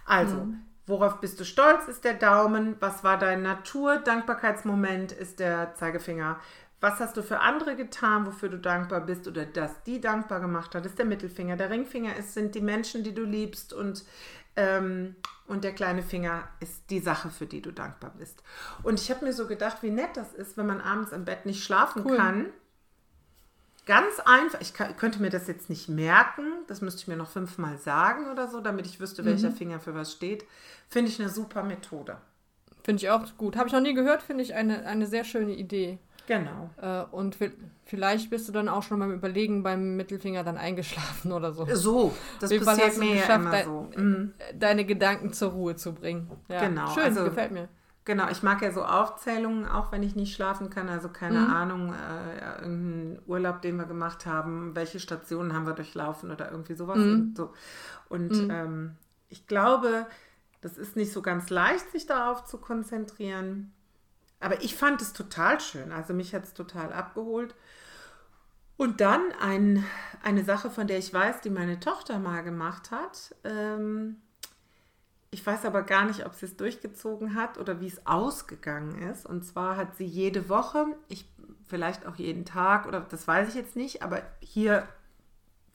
Also, 0.06 0.36
mhm. 0.36 0.62
Worauf 0.88 1.22
bist 1.22 1.40
du 1.40 1.46
stolz, 1.46 1.88
ist 1.88 2.04
der 2.04 2.16
Daumen. 2.16 2.76
Was 2.80 3.04
war 3.04 3.18
dein 3.18 3.44
Natur-Dankbarkeitsmoment, 3.44 5.12
ist 5.12 5.40
der 5.40 5.76
Zeigefinger. 5.76 6.40
Was 6.82 7.00
hast 7.00 7.16
du 7.16 7.24
für 7.24 7.40
andere 7.40 7.76
getan, 7.76 8.26
wofür 8.26 8.50
du 8.50 8.58
dankbar 8.58 9.02
bist 9.02 9.28
oder 9.28 9.46
dass 9.46 9.84
die 9.84 10.02
dankbar 10.02 10.40
gemacht 10.40 10.76
hat, 10.76 10.86
ist 10.86 10.98
der 10.98 11.06
Mittelfinger. 11.06 11.56
Der 11.56 11.70
Ringfinger 11.70 12.16
ist, 12.16 12.34
sind 12.34 12.56
die 12.56 12.62
Menschen, 12.62 13.04
die 13.04 13.14
du 13.14 13.24
liebst 13.24 13.72
und, 13.72 14.04
ähm, 14.56 15.16
und 15.48 15.64
der 15.64 15.74
kleine 15.74 16.02
Finger 16.02 16.48
ist 16.60 16.90
die 16.90 17.00
Sache, 17.00 17.30
für 17.30 17.46
die 17.46 17.62
du 17.62 17.72
dankbar 17.72 18.14
bist. 18.18 18.44
Und 18.84 19.00
ich 19.00 19.10
habe 19.12 19.24
mir 19.24 19.34
so 19.34 19.48
gedacht, 19.48 19.84
wie 19.84 19.92
nett 19.92 20.16
das 20.18 20.34
ist, 20.34 20.58
wenn 20.58 20.66
man 20.66 20.82
abends 20.82 21.12
im 21.12 21.24
Bett 21.24 21.46
nicht 21.46 21.64
schlafen 21.64 22.04
cool. 22.06 22.18
kann 22.18 22.48
Ganz 23.88 24.20
einfach, 24.20 24.62
ich 24.62 24.74
kann, 24.76 24.96
könnte 24.96 25.22
mir 25.22 25.32
das 25.32 25.48
jetzt 25.48 25.70
nicht 25.70 25.90
merken, 25.90 26.44
das 26.68 26.82
müsste 26.82 27.02
ich 27.02 27.08
mir 27.08 27.18
noch 27.18 27.30
fünfmal 27.30 27.78
sagen 27.78 28.30
oder 28.30 28.48
so, 28.48 28.62
damit 28.62 28.86
ich 28.86 29.00
wüsste, 29.00 29.26
welcher 29.26 29.50
mhm. 29.50 29.56
Finger 29.56 29.80
für 29.80 29.96
was 29.96 30.12
steht. 30.12 30.46
Finde 30.88 31.10
ich 31.10 31.20
eine 31.20 31.30
super 31.30 31.64
Methode. 31.64 32.18
Finde 32.84 33.04
ich 33.04 33.10
auch 33.10 33.26
gut. 33.38 33.56
Habe 33.56 33.68
ich 33.68 33.74
noch 33.74 33.82
nie 33.82 33.96
gehört, 33.96 34.22
finde 34.22 34.44
ich 34.44 34.54
eine, 34.54 34.86
eine 34.86 35.08
sehr 35.08 35.24
schöne 35.24 35.54
Idee. 35.54 35.98
Genau. 36.28 36.70
Äh, 36.82 37.04
und 37.12 37.38
vielleicht 37.84 38.30
bist 38.30 38.48
du 38.48 38.52
dann 38.52 38.70
auch 38.70 38.84
schon 38.84 39.00
beim 39.00 39.12
Überlegen 39.12 39.64
beim 39.64 39.98
Mittelfinger 39.98 40.44
dann 40.44 40.58
eingeschlafen 40.58 41.32
oder 41.32 41.52
so. 41.52 41.66
So, 41.74 42.16
das 42.40 42.52
Wie 42.52 42.60
passiert 42.60 42.98
mir 42.98 43.16
ja 43.16 43.36
immer 43.36 43.64
so. 43.64 43.90
Mhm. 43.96 44.34
Deine 44.58 44.86
Gedanken 44.86 45.34
zur 45.34 45.52
Ruhe 45.52 45.76
zu 45.76 45.94
bringen. 45.94 46.32
Ja. 46.48 46.68
Genau. 46.68 46.88
Schön, 46.94 47.04
also, 47.04 47.24
gefällt 47.24 47.52
mir. 47.52 47.68
Genau, 48.04 48.30
ich 48.30 48.42
mag 48.42 48.62
ja 48.64 48.72
so 48.72 48.84
Aufzählungen, 48.84 49.68
auch 49.68 49.92
wenn 49.92 50.02
ich 50.02 50.16
nicht 50.16 50.34
schlafen 50.34 50.72
kann. 50.72 50.90
Also 50.90 51.10
keine 51.10 51.40
mhm. 51.40 51.54
Ahnung, 51.54 51.94
äh, 51.94 52.62
irgendein 52.62 53.20
Urlaub, 53.28 53.62
den 53.62 53.76
wir 53.78 53.86
gemacht 53.86 54.26
haben, 54.26 54.76
welche 54.76 55.00
Stationen 55.00 55.54
haben 55.54 55.68
wir 55.68 55.74
durchlaufen 55.74 56.32
oder 56.32 56.52
irgendwie 56.52 56.74
sowas. 56.74 56.98
Mhm. 56.98 57.14
Und, 57.14 57.38
so. 57.38 57.54
und 58.10 58.32
mhm. 58.32 58.50
ähm, 58.50 58.96
ich 59.30 59.46
glaube, 59.46 60.08
das 60.62 60.78
ist 60.78 60.96
nicht 60.96 61.12
so 61.12 61.22
ganz 61.22 61.50
leicht, 61.50 61.92
sich 61.92 62.08
darauf 62.08 62.44
zu 62.44 62.58
konzentrieren. 62.58 63.72
Aber 64.42 64.62
ich 64.64 64.76
fand 64.76 65.02
es 65.02 65.14
total 65.14 65.60
schön. 65.62 65.92
Also 65.92 66.14
mich 66.14 66.36
hat 66.36 66.44
es 66.44 66.54
total 66.54 66.92
abgeholt. 66.92 67.56
Und 68.76 69.00
dann 69.00 69.22
ein, 69.40 69.86
eine 70.24 70.44
Sache, 70.44 70.72
von 70.72 70.88
der 70.88 70.98
ich 70.98 71.14
weiß, 71.14 71.42
die 71.42 71.52
meine 71.52 71.80
Tochter 71.80 72.18
mal 72.20 72.42
gemacht 72.42 72.90
hat. 72.90 73.36
Ähm, 73.44 74.18
ich 75.30 75.46
weiß 75.46 75.66
aber 75.66 75.84
gar 75.84 76.06
nicht, 76.06 76.26
ob 76.26 76.34
sie 76.34 76.48
es 76.48 76.58
durchgezogen 76.58 77.36
hat 77.36 77.58
oder 77.58 77.80
wie 77.80 77.88
es 77.88 78.06
ausgegangen 78.06 79.02
ist. 79.10 79.26
Und 79.26 79.44
zwar 79.44 79.78
hat 79.78 79.96
sie 79.96 80.06
jede 80.06 80.50
Woche, 80.50 80.88
ich 81.08 81.30
vielleicht 81.68 82.06
auch 82.06 82.16
jeden 82.16 82.44
Tag 82.44 82.86
oder 82.86 83.00
das 83.00 83.28
weiß 83.28 83.48
ich 83.48 83.56
jetzt 83.56 83.78
nicht, 83.78 84.02
aber 84.04 84.24
hier 84.42 84.88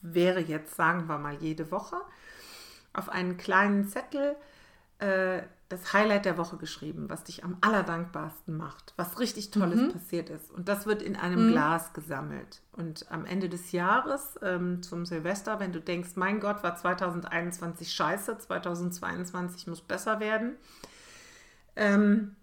wäre 0.03 0.41
jetzt, 0.41 0.77
sagen 0.77 1.09
wir 1.09 1.19
mal, 1.19 1.35
jede 1.37 1.71
Woche 1.71 1.97
auf 2.93 3.09
einen 3.09 3.39
kleinen 3.39 3.89
Zettel 3.89 4.37
äh, 4.99 5.43
das 5.69 5.93
Highlight 5.93 6.25
der 6.25 6.39
Woche 6.39 6.57
geschrieben, 6.57 7.11
was 7.11 7.25
dich 7.25 7.43
am 7.43 7.57
allerdankbarsten 7.61 8.57
macht, 8.57 8.95
was 8.97 9.19
richtig 9.19 9.51
Tolles 9.51 9.81
mhm. 9.81 9.93
passiert 9.93 10.31
ist. 10.31 10.53
Und 10.53 10.69
das 10.69 10.87
wird 10.87 11.03
in 11.03 11.17
einem 11.17 11.47
mhm. 11.47 11.53
Glas 11.53 11.93
gesammelt. 11.93 12.63
Und 12.73 13.11
am 13.11 13.25
Ende 13.25 13.49
des 13.49 13.73
Jahres, 13.73 14.39
ähm, 14.43 14.83
zum 14.83 15.07
Silvester, 15.07 15.59
wenn 15.59 15.73
du 15.73 15.81
denkst, 15.81 16.11
mein 16.15 16.39
Gott, 16.39 16.63
war 16.63 16.77
2021 16.77 17.93
scheiße, 17.93 18.39
2022 18.39 19.67
muss 19.67 19.81
besser 19.81 20.21
werden, 20.21 20.55
ähm, 21.75 22.37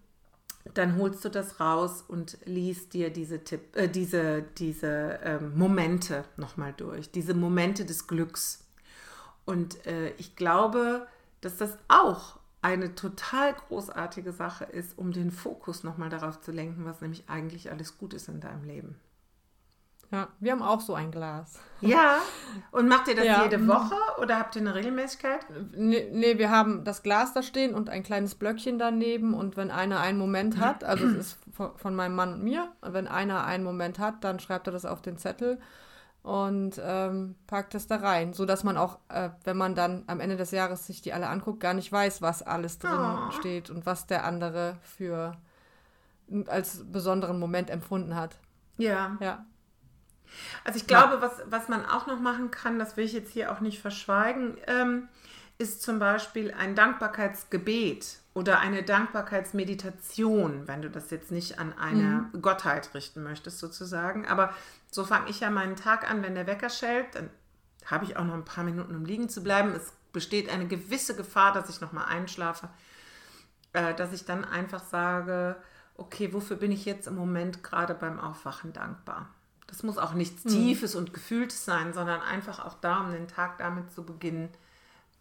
dann 0.74 0.98
holst 0.98 1.24
du 1.24 1.30
das 1.30 1.60
raus 1.60 2.04
und 2.08 2.38
liest 2.46 2.94
dir 2.94 3.10
diese, 3.10 3.44
Tipp, 3.44 3.76
äh, 3.76 3.88
diese, 3.88 4.44
diese 4.58 5.20
ähm, 5.24 5.58
Momente 5.58 6.26
nochmal 6.36 6.74
durch, 6.76 7.12
diese 7.12 7.34
Momente 7.34 7.86
des 7.86 8.08
Glücks. 8.08 8.66
Und 9.46 9.86
äh, 9.86 10.12
ich 10.18 10.36
glaube, 10.36 11.08
dass 11.42 11.58
das 11.58 11.78
auch 11.90 12.40
eine 12.64 12.96
total 12.96 13.54
großartige 13.54 14.32
Sache 14.32 14.64
ist, 14.64 14.98
um 14.98 15.12
den 15.12 15.32
Fokus 15.32 15.84
nochmal 15.84 16.10
darauf 16.10 16.40
zu 16.40 16.52
lenken, 16.52 16.86
was 16.86 17.02
nämlich 17.02 17.30
eigentlich 17.30 17.70
alles 17.70 17.98
gut 17.98 18.14
ist 18.14 18.30
in 18.30 18.40
deinem 18.40 18.64
Leben. 18.64 18.96
Ja, 20.12 20.28
wir 20.40 20.52
haben 20.52 20.62
auch 20.62 20.80
so 20.80 20.94
ein 20.94 21.12
Glas. 21.12 21.60
Ja, 21.82 22.20
und 22.72 22.88
macht 22.88 23.10
ihr 23.10 23.16
das 23.16 23.26
ja. 23.26 23.44
jede 23.44 23.68
Woche 23.68 23.96
oder 24.22 24.40
habt 24.40 24.56
ihr 24.56 24.62
eine 24.62 24.74
Regelmäßigkeit? 24.74 25.42
Nee, 25.76 26.10
nee, 26.14 26.38
wir 26.38 26.50
haben 26.50 26.86
das 26.86 27.04
Glas 27.04 27.34
da 27.34 27.44
stehen 27.44 27.76
und 27.76 27.90
ein 27.90 28.04
kleines 28.04 28.36
Blöckchen 28.36 28.80
daneben 28.80 29.34
und 29.34 29.58
wenn 29.58 29.70
einer 29.70 30.00
einen 30.00 30.18
Moment 30.18 30.60
hat, 30.60 30.86
also 30.86 31.06
es 31.08 31.16
ist 31.16 31.38
von 31.76 31.94
meinem 31.94 32.16
Mann 32.16 32.36
und 32.36 32.44
mir, 32.44 32.72
wenn 32.82 33.10
einer 33.10 33.44
einen 33.44 33.66
Moment 33.66 34.00
hat, 34.00 34.24
dann 34.24 34.40
schreibt 34.40 34.68
er 34.68 34.72
das 34.72 34.86
auf 34.86 35.02
den 35.02 35.18
Zettel 35.18 35.60
und 36.24 36.82
ähm, 36.82 37.36
packt 37.48 37.76
es 37.76 37.88
da 37.88 37.98
rein, 37.98 38.34
so 38.34 38.46
dass 38.46 38.64
man 38.64 38.78
auch, 38.78 38.98
äh, 39.10 39.30
wenn 39.44 39.58
man 39.58 39.76
dann 39.76 40.04
am 40.08 40.22
Ende 40.22 40.38
des 40.38 40.52
Jahres 40.52 40.88
sich 40.88 41.02
die 41.02 41.12
alle 41.14 41.28
anguckt, 41.28 41.60
gar 41.60 41.74
nicht 41.74 41.92
weiß, 41.92 42.22
was 42.22 42.42
alles 42.42 42.80
drin 42.80 43.00
oh. 43.00 43.32
steht 43.32 43.70
und 43.70 43.86
was 43.86 44.08
der 44.08 44.24
andere 44.24 44.78
für 44.82 45.36
als 46.48 46.84
besonderen 46.90 47.40
Moment 47.40 47.70
empfunden 47.70 48.16
hat. 48.16 48.40
Ja. 48.78 49.18
Ja. 49.20 49.46
Also 50.64 50.78
ich 50.78 50.88
glaube, 50.88 51.16
ja. 51.16 51.22
was, 51.22 51.44
was 51.46 51.68
man 51.68 51.86
auch 51.86 52.08
noch 52.08 52.20
machen 52.20 52.52
kann, 52.52 52.80
das 52.80 52.96
will 52.96 53.06
ich 53.06 53.14
jetzt 53.14 53.32
hier 53.32 53.52
auch 53.52 53.60
nicht 53.60 53.82
verschweigen, 53.82 54.58
ähm, 54.68 55.10
ist 55.64 55.82
zum 55.82 55.98
Beispiel 55.98 56.54
ein 56.54 56.76
Dankbarkeitsgebet 56.76 58.18
oder 58.34 58.60
eine 58.60 58.84
Dankbarkeitsmeditation, 58.84 60.68
wenn 60.68 60.82
du 60.82 60.90
das 60.90 61.10
jetzt 61.10 61.32
nicht 61.32 61.58
an 61.58 61.72
eine 61.80 62.30
mhm. 62.34 62.42
Gottheit 62.42 62.94
richten 62.94 63.24
möchtest, 63.24 63.60
sozusagen. 63.60 64.28
Aber 64.28 64.54
so 64.92 65.06
fange 65.06 65.30
ich 65.30 65.40
ja 65.40 65.50
meinen 65.50 65.78
Tag 65.78 66.10
an, 66.10 66.22
wenn 66.22 66.36
der 66.36 66.48
Wecker 66.48 66.70
schellt, 66.70 67.16
dann 67.16 67.30
habe 67.86 68.04
ich 68.04 68.18
auch 68.18 68.26
noch 68.26 68.34
ein 68.34 68.44
paar 68.44 68.66
Minuten, 68.66 68.94
um 68.94 69.06
liegen 69.06 69.30
zu 69.30 69.42
bleiben. 69.42 69.72
Es 69.74 69.94
besteht 70.12 70.50
eine 70.50 70.68
gewisse 70.68 71.16
Gefahr, 71.16 71.54
dass 71.54 71.70
ich 71.70 71.80
noch 71.80 71.94
mal 71.94 72.06
einschlafe, 72.06 72.68
äh, 73.72 73.94
dass 73.94 74.12
ich 74.12 74.26
dann 74.26 74.44
einfach 74.44 74.84
sage, 74.84 75.56
okay, 75.96 76.34
wofür 76.34 76.58
bin 76.58 76.74
ich 76.74 76.84
jetzt 76.84 77.08
im 77.08 77.16
Moment 77.16 77.64
gerade 77.64 77.94
beim 77.94 78.20
Aufwachen 78.20 78.74
dankbar? 78.74 79.30
Das 79.68 79.82
muss 79.82 79.98
auch 79.98 80.14
nichts 80.14 80.44
mhm. 80.44 80.50
Tiefes 80.50 80.94
und 80.96 81.14
Gefühltes 81.14 81.64
sein, 81.64 81.94
sondern 81.94 82.20
einfach 82.22 82.60
auch 82.60 82.76
da, 82.82 83.00
um 83.00 83.12
den 83.14 83.30
Tag 83.30 83.60
damit 83.60 83.94
zu 83.94 84.04
beginnen, 84.04 84.50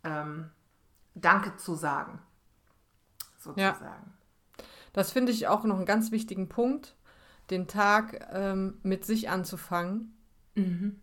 ähm, 0.04 0.50
Danke 1.14 1.56
zu 1.56 1.74
sagen 1.74 2.20
sozusagen. 3.42 3.84
Ja. 3.84 4.64
Das 4.92 5.12
finde 5.12 5.32
ich 5.32 5.48
auch 5.48 5.64
noch 5.64 5.76
einen 5.76 5.86
ganz 5.86 6.12
wichtigen 6.12 6.48
Punkt, 6.48 6.96
den 7.50 7.66
Tag 7.66 8.28
ähm, 8.32 8.78
mit 8.82 9.04
sich 9.04 9.28
anzufangen. 9.30 10.16
Mhm. 10.54 11.00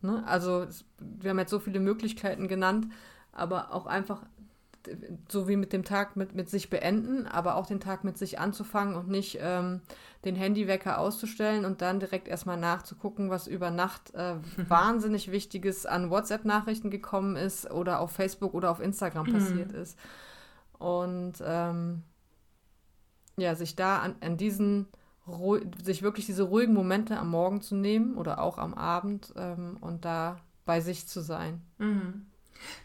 Ne? 0.00 0.24
Also 0.26 0.66
wir 0.98 1.30
haben 1.30 1.38
jetzt 1.38 1.50
so 1.50 1.60
viele 1.60 1.80
Möglichkeiten 1.80 2.48
genannt, 2.48 2.88
aber 3.32 3.72
auch 3.72 3.86
einfach 3.86 4.24
so 5.28 5.48
wie 5.48 5.56
mit 5.56 5.72
dem 5.72 5.84
Tag 5.84 6.16
mit, 6.16 6.34
mit 6.34 6.48
sich 6.50 6.70
beenden, 6.70 7.26
aber 7.26 7.56
auch 7.56 7.66
den 7.66 7.80
Tag 7.80 8.04
mit 8.04 8.18
sich 8.18 8.38
anzufangen 8.38 8.94
und 8.94 9.08
nicht 9.08 9.38
ähm, 9.40 9.80
den 10.24 10.36
Handywecker 10.36 10.98
auszustellen 10.98 11.64
und 11.64 11.82
dann 11.82 12.00
direkt 12.00 12.28
erstmal 12.28 12.56
nachzugucken, 12.56 13.30
was 13.30 13.46
über 13.46 13.70
Nacht 13.70 14.14
äh, 14.14 14.36
wahnsinnig 14.68 15.30
Wichtiges 15.30 15.86
an 15.86 16.10
WhatsApp-Nachrichten 16.10 16.90
gekommen 16.90 17.36
ist 17.36 17.70
oder 17.70 18.00
auf 18.00 18.12
Facebook 18.12 18.54
oder 18.54 18.70
auf 18.70 18.80
Instagram 18.80 19.26
mhm. 19.26 19.32
passiert 19.32 19.72
ist. 19.72 19.98
Und 20.78 21.34
ähm, 21.44 22.02
ja, 23.36 23.54
sich 23.54 23.76
da 23.76 24.00
an, 24.00 24.16
an 24.20 24.36
diesen, 24.36 24.88
sich 25.82 26.02
wirklich 26.02 26.26
diese 26.26 26.42
ruhigen 26.42 26.74
Momente 26.74 27.18
am 27.18 27.30
Morgen 27.30 27.60
zu 27.60 27.74
nehmen 27.74 28.16
oder 28.16 28.40
auch 28.40 28.58
am 28.58 28.74
Abend 28.74 29.32
ähm, 29.36 29.76
und 29.80 30.04
da 30.04 30.36
bei 30.64 30.80
sich 30.80 31.06
zu 31.08 31.20
sein. 31.20 31.62
Mhm. 31.78 32.26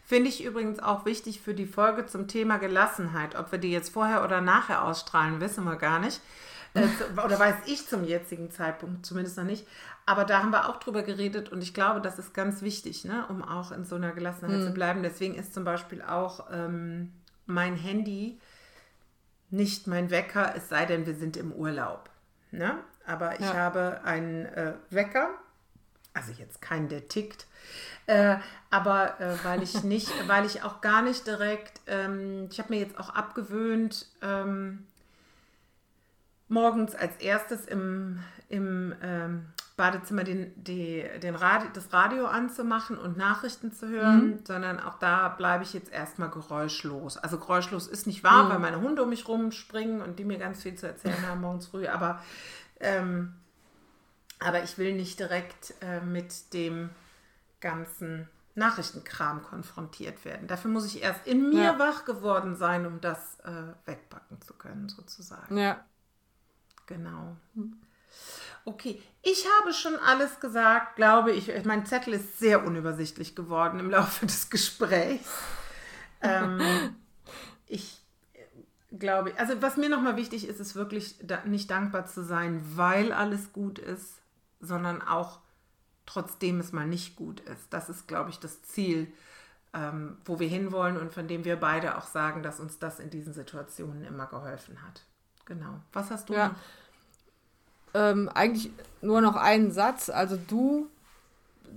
Finde 0.04 0.28
ich 0.28 0.44
übrigens 0.44 0.78
auch 0.78 1.04
wichtig 1.04 1.40
für 1.40 1.54
die 1.54 1.66
Folge 1.66 2.06
zum 2.06 2.28
Thema 2.28 2.58
Gelassenheit. 2.58 3.36
Ob 3.36 3.52
wir 3.52 3.58
die 3.58 3.70
jetzt 3.70 3.92
vorher 3.92 4.24
oder 4.24 4.40
nachher 4.40 4.84
ausstrahlen, 4.84 5.40
wissen 5.40 5.64
wir 5.64 5.76
gar 5.76 5.98
nicht. 5.98 6.20
Äh, 6.74 6.86
oder 7.24 7.38
weiß 7.38 7.56
ich 7.66 7.86
zum 7.86 8.04
jetzigen 8.04 8.50
Zeitpunkt 8.50 9.06
zumindest 9.06 9.36
noch 9.36 9.44
nicht. 9.44 9.66
Aber 10.06 10.24
da 10.24 10.38
haben 10.38 10.50
wir 10.50 10.68
auch 10.68 10.76
drüber 10.76 11.02
geredet 11.02 11.50
und 11.50 11.62
ich 11.62 11.74
glaube, 11.74 12.00
das 12.00 12.18
ist 12.18 12.32
ganz 12.32 12.62
wichtig, 12.62 13.04
ne, 13.04 13.26
um 13.28 13.42
auch 13.42 13.72
in 13.72 13.84
so 13.84 13.96
einer 13.96 14.12
Gelassenheit 14.12 14.60
mhm. 14.60 14.64
zu 14.64 14.72
bleiben. 14.72 15.02
Deswegen 15.02 15.34
ist 15.34 15.52
zum 15.52 15.64
Beispiel 15.64 16.00
auch 16.02 16.46
ähm, 16.50 17.12
mein 17.46 17.76
Handy 17.76 18.40
nicht 19.50 19.86
mein 19.86 20.10
Wecker, 20.10 20.54
es 20.56 20.68
sei 20.68 20.86
denn, 20.86 21.06
wir 21.06 21.14
sind 21.14 21.36
im 21.36 21.52
Urlaub. 21.52 22.10
Ne? 22.50 22.78
Aber 23.06 23.34
ich 23.34 23.46
ja. 23.46 23.54
habe 23.54 24.00
einen 24.04 24.46
äh, 24.46 24.74
Wecker, 24.90 25.30
also 26.18 26.32
jetzt 26.32 26.60
keinen, 26.60 26.88
der 26.88 27.08
tickt, 27.08 27.46
äh, 28.06 28.36
aber 28.70 29.20
äh, 29.20 29.36
weil 29.44 29.62
ich 29.62 29.84
nicht, 29.84 30.12
weil 30.28 30.44
ich 30.44 30.62
auch 30.62 30.80
gar 30.80 31.02
nicht 31.02 31.26
direkt, 31.26 31.80
ähm, 31.86 32.48
ich 32.50 32.58
habe 32.58 32.74
mir 32.74 32.80
jetzt 32.80 32.98
auch 32.98 33.10
abgewöhnt, 33.10 34.06
ähm, 34.22 34.86
morgens 36.48 36.94
als 36.94 37.16
erstes 37.16 37.66
im, 37.66 38.20
im 38.48 38.94
ähm, 39.02 39.46
Badezimmer 39.76 40.24
den, 40.24 40.52
die, 40.56 41.04
den 41.22 41.36
Radio, 41.36 41.68
das 41.72 41.92
Radio 41.92 42.26
anzumachen 42.26 42.98
und 42.98 43.16
Nachrichten 43.16 43.72
zu 43.72 43.88
hören, 43.88 44.26
mhm. 44.26 44.38
sondern 44.44 44.80
auch 44.80 44.98
da 44.98 45.28
bleibe 45.28 45.62
ich 45.62 45.72
jetzt 45.72 45.92
erstmal 45.92 46.30
geräuschlos. 46.30 47.16
Also 47.16 47.38
geräuschlos 47.38 47.86
ist 47.86 48.06
nicht 48.06 48.24
wahr, 48.24 48.44
mhm. 48.44 48.48
weil 48.48 48.58
meine 48.58 48.80
Hunde 48.80 49.04
um 49.04 49.10
mich 49.10 49.28
rumspringen 49.28 50.02
und 50.02 50.18
die 50.18 50.24
mir 50.24 50.38
ganz 50.38 50.62
viel 50.62 50.74
zu 50.74 50.88
erzählen 50.88 51.28
haben 51.28 51.42
morgens 51.42 51.68
früh, 51.68 51.86
aber, 51.86 52.20
ähm, 52.80 53.34
aber 54.38 54.62
ich 54.62 54.78
will 54.78 54.94
nicht 54.94 55.18
direkt 55.18 55.74
äh, 55.80 56.00
mit 56.00 56.52
dem 56.52 56.90
ganzen 57.60 58.28
Nachrichtenkram 58.54 59.42
konfrontiert 59.42 60.24
werden. 60.24 60.48
Dafür 60.48 60.70
muss 60.70 60.86
ich 60.86 61.02
erst 61.02 61.26
in 61.26 61.50
mir 61.50 61.62
ja. 61.62 61.78
wach 61.78 62.04
geworden 62.04 62.56
sein, 62.56 62.86
um 62.86 63.00
das 63.00 63.38
äh, 63.40 63.74
wegpacken 63.86 64.40
zu 64.42 64.54
können, 64.54 64.88
sozusagen. 64.88 65.56
Ja. 65.56 65.84
Genau. 66.86 67.36
Okay, 68.64 69.00
ich 69.22 69.46
habe 69.60 69.72
schon 69.72 69.96
alles 69.96 70.40
gesagt, 70.40 70.96
glaube 70.96 71.32
ich. 71.32 71.52
Mein 71.64 71.86
Zettel 71.86 72.14
ist 72.14 72.38
sehr 72.38 72.64
unübersichtlich 72.64 73.34
geworden 73.34 73.78
im 73.78 73.90
Laufe 73.90 74.26
des 74.26 74.50
Gesprächs. 74.50 75.30
ähm, 76.20 76.60
ich 77.66 78.00
glaube, 78.98 79.34
also 79.36 79.60
was 79.62 79.76
mir 79.76 79.88
nochmal 79.88 80.16
wichtig 80.16 80.48
ist, 80.48 80.60
ist 80.60 80.74
wirklich 80.74 81.16
nicht 81.44 81.70
dankbar 81.70 82.06
zu 82.06 82.24
sein, 82.24 82.62
weil 82.74 83.12
alles 83.12 83.52
gut 83.52 83.78
ist, 83.78 84.20
sondern 84.60 85.02
auch 85.02 85.40
trotzdem 86.06 86.60
es 86.60 86.72
mal 86.72 86.86
nicht 86.86 87.16
gut 87.16 87.40
ist. 87.40 87.66
Das 87.70 87.88
ist, 87.88 88.08
glaube 88.08 88.30
ich, 88.30 88.38
das 88.38 88.62
Ziel, 88.62 89.12
ähm, 89.74 90.16
wo 90.24 90.40
wir 90.40 90.48
hinwollen 90.48 90.96
und 90.96 91.12
von 91.12 91.28
dem 91.28 91.44
wir 91.44 91.56
beide 91.56 91.98
auch 91.98 92.06
sagen, 92.06 92.42
dass 92.42 92.60
uns 92.60 92.78
das 92.78 92.98
in 92.98 93.10
diesen 93.10 93.34
Situationen 93.34 94.04
immer 94.04 94.26
geholfen 94.26 94.82
hat. 94.82 95.04
Genau. 95.44 95.80
Was 95.92 96.10
hast 96.10 96.28
du 96.28 96.34
ja. 96.34 96.54
ähm, 97.94 98.28
eigentlich 98.30 98.70
nur 99.00 99.20
noch 99.20 99.36
einen 99.36 99.70
Satz. 99.70 100.08
Also 100.08 100.36
du, 100.36 100.88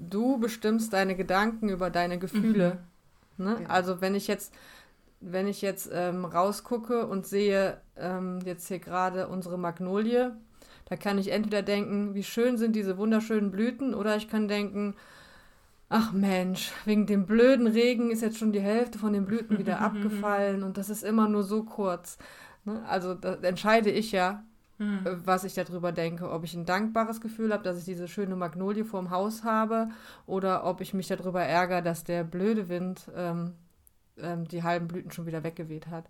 du 0.10 0.38
bestimmst 0.40 0.94
deine 0.94 1.16
Gedanken 1.16 1.70
über 1.70 1.90
deine 1.90 2.18
Gefühle. 2.20 2.80
Mhm. 3.38 3.46
Ne? 3.46 3.56
Genau. 3.58 3.70
Also 3.70 4.02
wenn 4.02 4.16
ich 4.16 4.28
jetzt, 4.28 4.54
wenn 5.20 5.48
ich 5.48 5.62
jetzt 5.62 5.90
ähm, 5.92 6.26
rausgucke 6.26 7.06
und 7.06 7.28
sehe 7.28 7.82
ähm, 7.96 8.40
jetzt 8.46 8.68
hier 8.68 8.80
gerade 8.80 9.28
unsere 9.28 9.58
Magnolie, 9.58 10.36
da 10.92 10.98
kann 10.98 11.18
ich 11.18 11.32
entweder 11.32 11.62
denken, 11.62 12.16
wie 12.16 12.24
schön 12.24 12.58
sind 12.58 12.76
diese 12.76 12.98
wunderschönen 12.98 13.50
Blüten, 13.50 13.94
oder 13.94 14.18
ich 14.18 14.28
kann 14.28 14.50
denken, 14.50 14.94
ach 15.88 16.12
Mensch, 16.12 16.74
wegen 16.84 17.06
dem 17.06 17.26
blöden 17.26 17.66
Regen 17.66 18.12
ist 18.12 18.22
jetzt 18.22 18.38
schon 18.38 18.52
die 18.52 18.60
Hälfte 18.60 19.00
von 19.00 19.14
den 19.14 19.26
Blüten 19.26 19.58
wieder 19.58 19.80
abgefallen 19.80 20.64
und 20.64 20.78
das 20.78 20.90
ist 20.90 21.04
immer 21.04 21.30
nur 21.30 21.44
so 21.44 21.64
kurz. 21.64 22.18
Ne? 22.66 22.84
Also 22.90 23.14
da 23.14 23.36
entscheide 23.36 23.90
ich 23.90 24.12
ja, 24.12 24.44
hm. 24.80 25.08
Äh, 25.08 25.26
was 25.26 25.46
ich 25.46 25.54
darüber 25.54 25.94
denke. 25.94 26.30
Ob 26.30 26.44
ich 26.44 26.56
ein 26.56 26.66
dankbares 26.66 27.22
Gefühl 27.22 27.54
habe, 27.54 27.64
dass 27.64 27.78
ich 27.78 27.86
diese 27.86 28.10
schöne 28.10 28.36
Magnolie 28.36 28.84
vorm 28.84 29.12
Haus 29.12 29.46
habe 29.46 29.88
oder 30.26 30.66
ob 30.66 30.82
ich 30.82 30.94
mich 30.94 31.08
darüber 31.08 31.42
ärgere, 31.42 31.82
dass 31.82 32.04
der 32.04 32.26
blöde 32.26 32.68
Wind 32.68 33.10
ähm, 33.16 33.54
ähm, 34.18 34.46
die 34.46 34.64
halben 34.64 34.90
Blüten 34.90 35.12
schon 35.12 35.26
wieder 35.26 35.46
weggeweht 35.46 35.88
hat. 35.88 36.10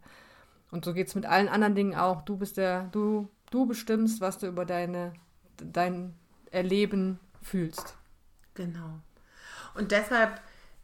Und 0.72 0.86
so 0.86 0.96
geht 0.96 1.08
es 1.08 1.14
mit 1.14 1.28
allen 1.28 1.50
anderen 1.50 1.76
Dingen 1.76 1.94
auch. 1.94 2.24
Du 2.24 2.38
bist 2.38 2.58
der, 2.58 2.90
du, 2.92 3.30
du 3.52 3.68
bestimmst, 3.68 4.20
was 4.20 4.40
du 4.40 4.48
über 4.48 4.66
deine, 4.66 5.14
dein 5.58 6.16
Erleben 6.50 7.20
fühlst. 7.42 7.96
Genau. 8.56 9.00
Und 9.76 9.92
deshalb 9.92 10.42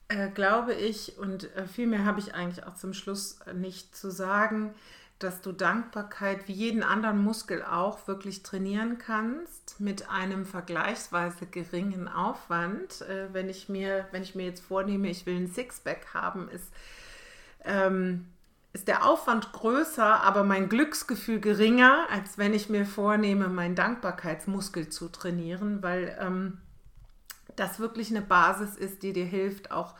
äh, 0.09 0.29
glaube 0.29 0.73
ich, 0.73 1.17
und 1.17 1.53
äh, 1.55 1.67
viel 1.67 1.87
mehr 1.87 2.05
habe 2.05 2.19
ich 2.19 2.33
eigentlich 2.33 2.65
auch 2.65 2.75
zum 2.75 2.93
Schluss 2.93 3.39
nicht 3.53 3.95
zu 3.95 4.09
sagen, 4.09 4.73
dass 5.19 5.41
du 5.41 5.51
Dankbarkeit 5.51 6.47
wie 6.47 6.53
jeden 6.53 6.83
anderen 6.83 7.23
Muskel 7.23 7.63
auch 7.63 8.07
wirklich 8.07 8.43
trainieren 8.43 8.99
kannst 8.99 9.79
mit 9.79 10.09
einem 10.09 10.45
vergleichsweise 10.45 11.47
geringen 11.47 12.07
Aufwand. 12.07 13.01
Äh, 13.01 13.33
wenn, 13.33 13.49
ich 13.49 13.67
mir, 13.67 14.07
wenn 14.11 14.23
ich 14.23 14.35
mir 14.35 14.45
jetzt 14.45 14.63
vornehme, 14.63 15.09
ich 15.09 15.25
will 15.25 15.35
ein 15.35 15.47
Sixpack 15.47 16.13
haben, 16.13 16.47
ist, 16.49 16.71
ähm, 17.65 18.27
ist 18.77 18.87
der 18.87 19.07
Aufwand 19.07 19.53
größer, 19.53 20.21
aber 20.23 20.43
mein 20.43 20.69
Glücksgefühl 20.69 21.39
geringer, 21.39 22.05
als 22.11 22.37
wenn 22.37 22.53
ich 22.53 22.69
mir 22.69 22.85
vornehme, 22.85 23.47
meinen 23.47 23.73
Dankbarkeitsmuskel 23.73 24.89
zu 24.89 25.09
trainieren, 25.09 25.81
weil 25.81 26.15
ähm, 26.21 26.59
das 27.55 27.79
wirklich 27.79 28.11
eine 28.11 28.21
Basis 28.21 28.75
ist, 28.75 29.01
die 29.01 29.13
dir 29.13 29.25
hilft, 29.25 29.71
auch 29.71 29.95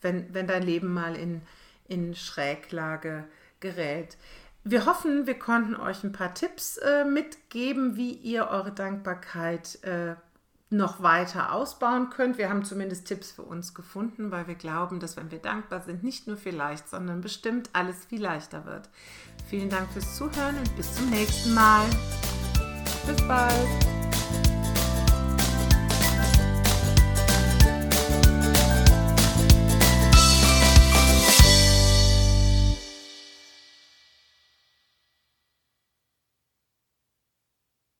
wenn, 0.00 0.32
wenn 0.32 0.46
dein 0.46 0.62
Leben 0.62 0.94
mal 0.94 1.14
in, 1.14 1.42
in 1.88 2.14
Schräglage 2.14 3.24
gerät. 3.60 4.16
Wir 4.64 4.86
hoffen, 4.86 5.26
wir 5.26 5.38
konnten 5.38 5.76
euch 5.76 6.02
ein 6.02 6.12
paar 6.12 6.32
Tipps 6.32 6.78
äh, 6.78 7.04
mitgeben, 7.04 7.96
wie 7.96 8.12
ihr 8.12 8.48
eure 8.48 8.72
Dankbarkeit 8.72 9.84
äh, 9.84 10.14
noch 10.72 11.02
weiter 11.02 11.52
ausbauen 11.52 12.10
könnt. 12.10 12.38
Wir 12.38 12.48
haben 12.48 12.64
zumindest 12.64 13.06
Tipps 13.06 13.30
für 13.30 13.42
uns 13.42 13.74
gefunden, 13.74 14.30
weil 14.30 14.46
wir 14.46 14.54
glauben, 14.54 15.00
dass 15.00 15.16
wenn 15.16 15.30
wir 15.30 15.38
dankbar 15.38 15.80
sind, 15.80 16.02
nicht 16.02 16.26
nur 16.26 16.36
vielleicht, 16.36 16.88
sondern 16.88 17.20
bestimmt 17.20 17.70
alles 17.72 18.04
viel 18.06 18.22
leichter 18.22 18.64
wird. 18.64 18.88
Vielen 19.48 19.68
Dank 19.68 19.90
fürs 19.92 20.16
Zuhören 20.16 20.56
und 20.58 20.76
bis 20.76 20.94
zum 20.94 21.10
nächsten 21.10 21.54
Mal. 21.54 21.84
Bis 23.06 23.26
bald. 23.26 24.01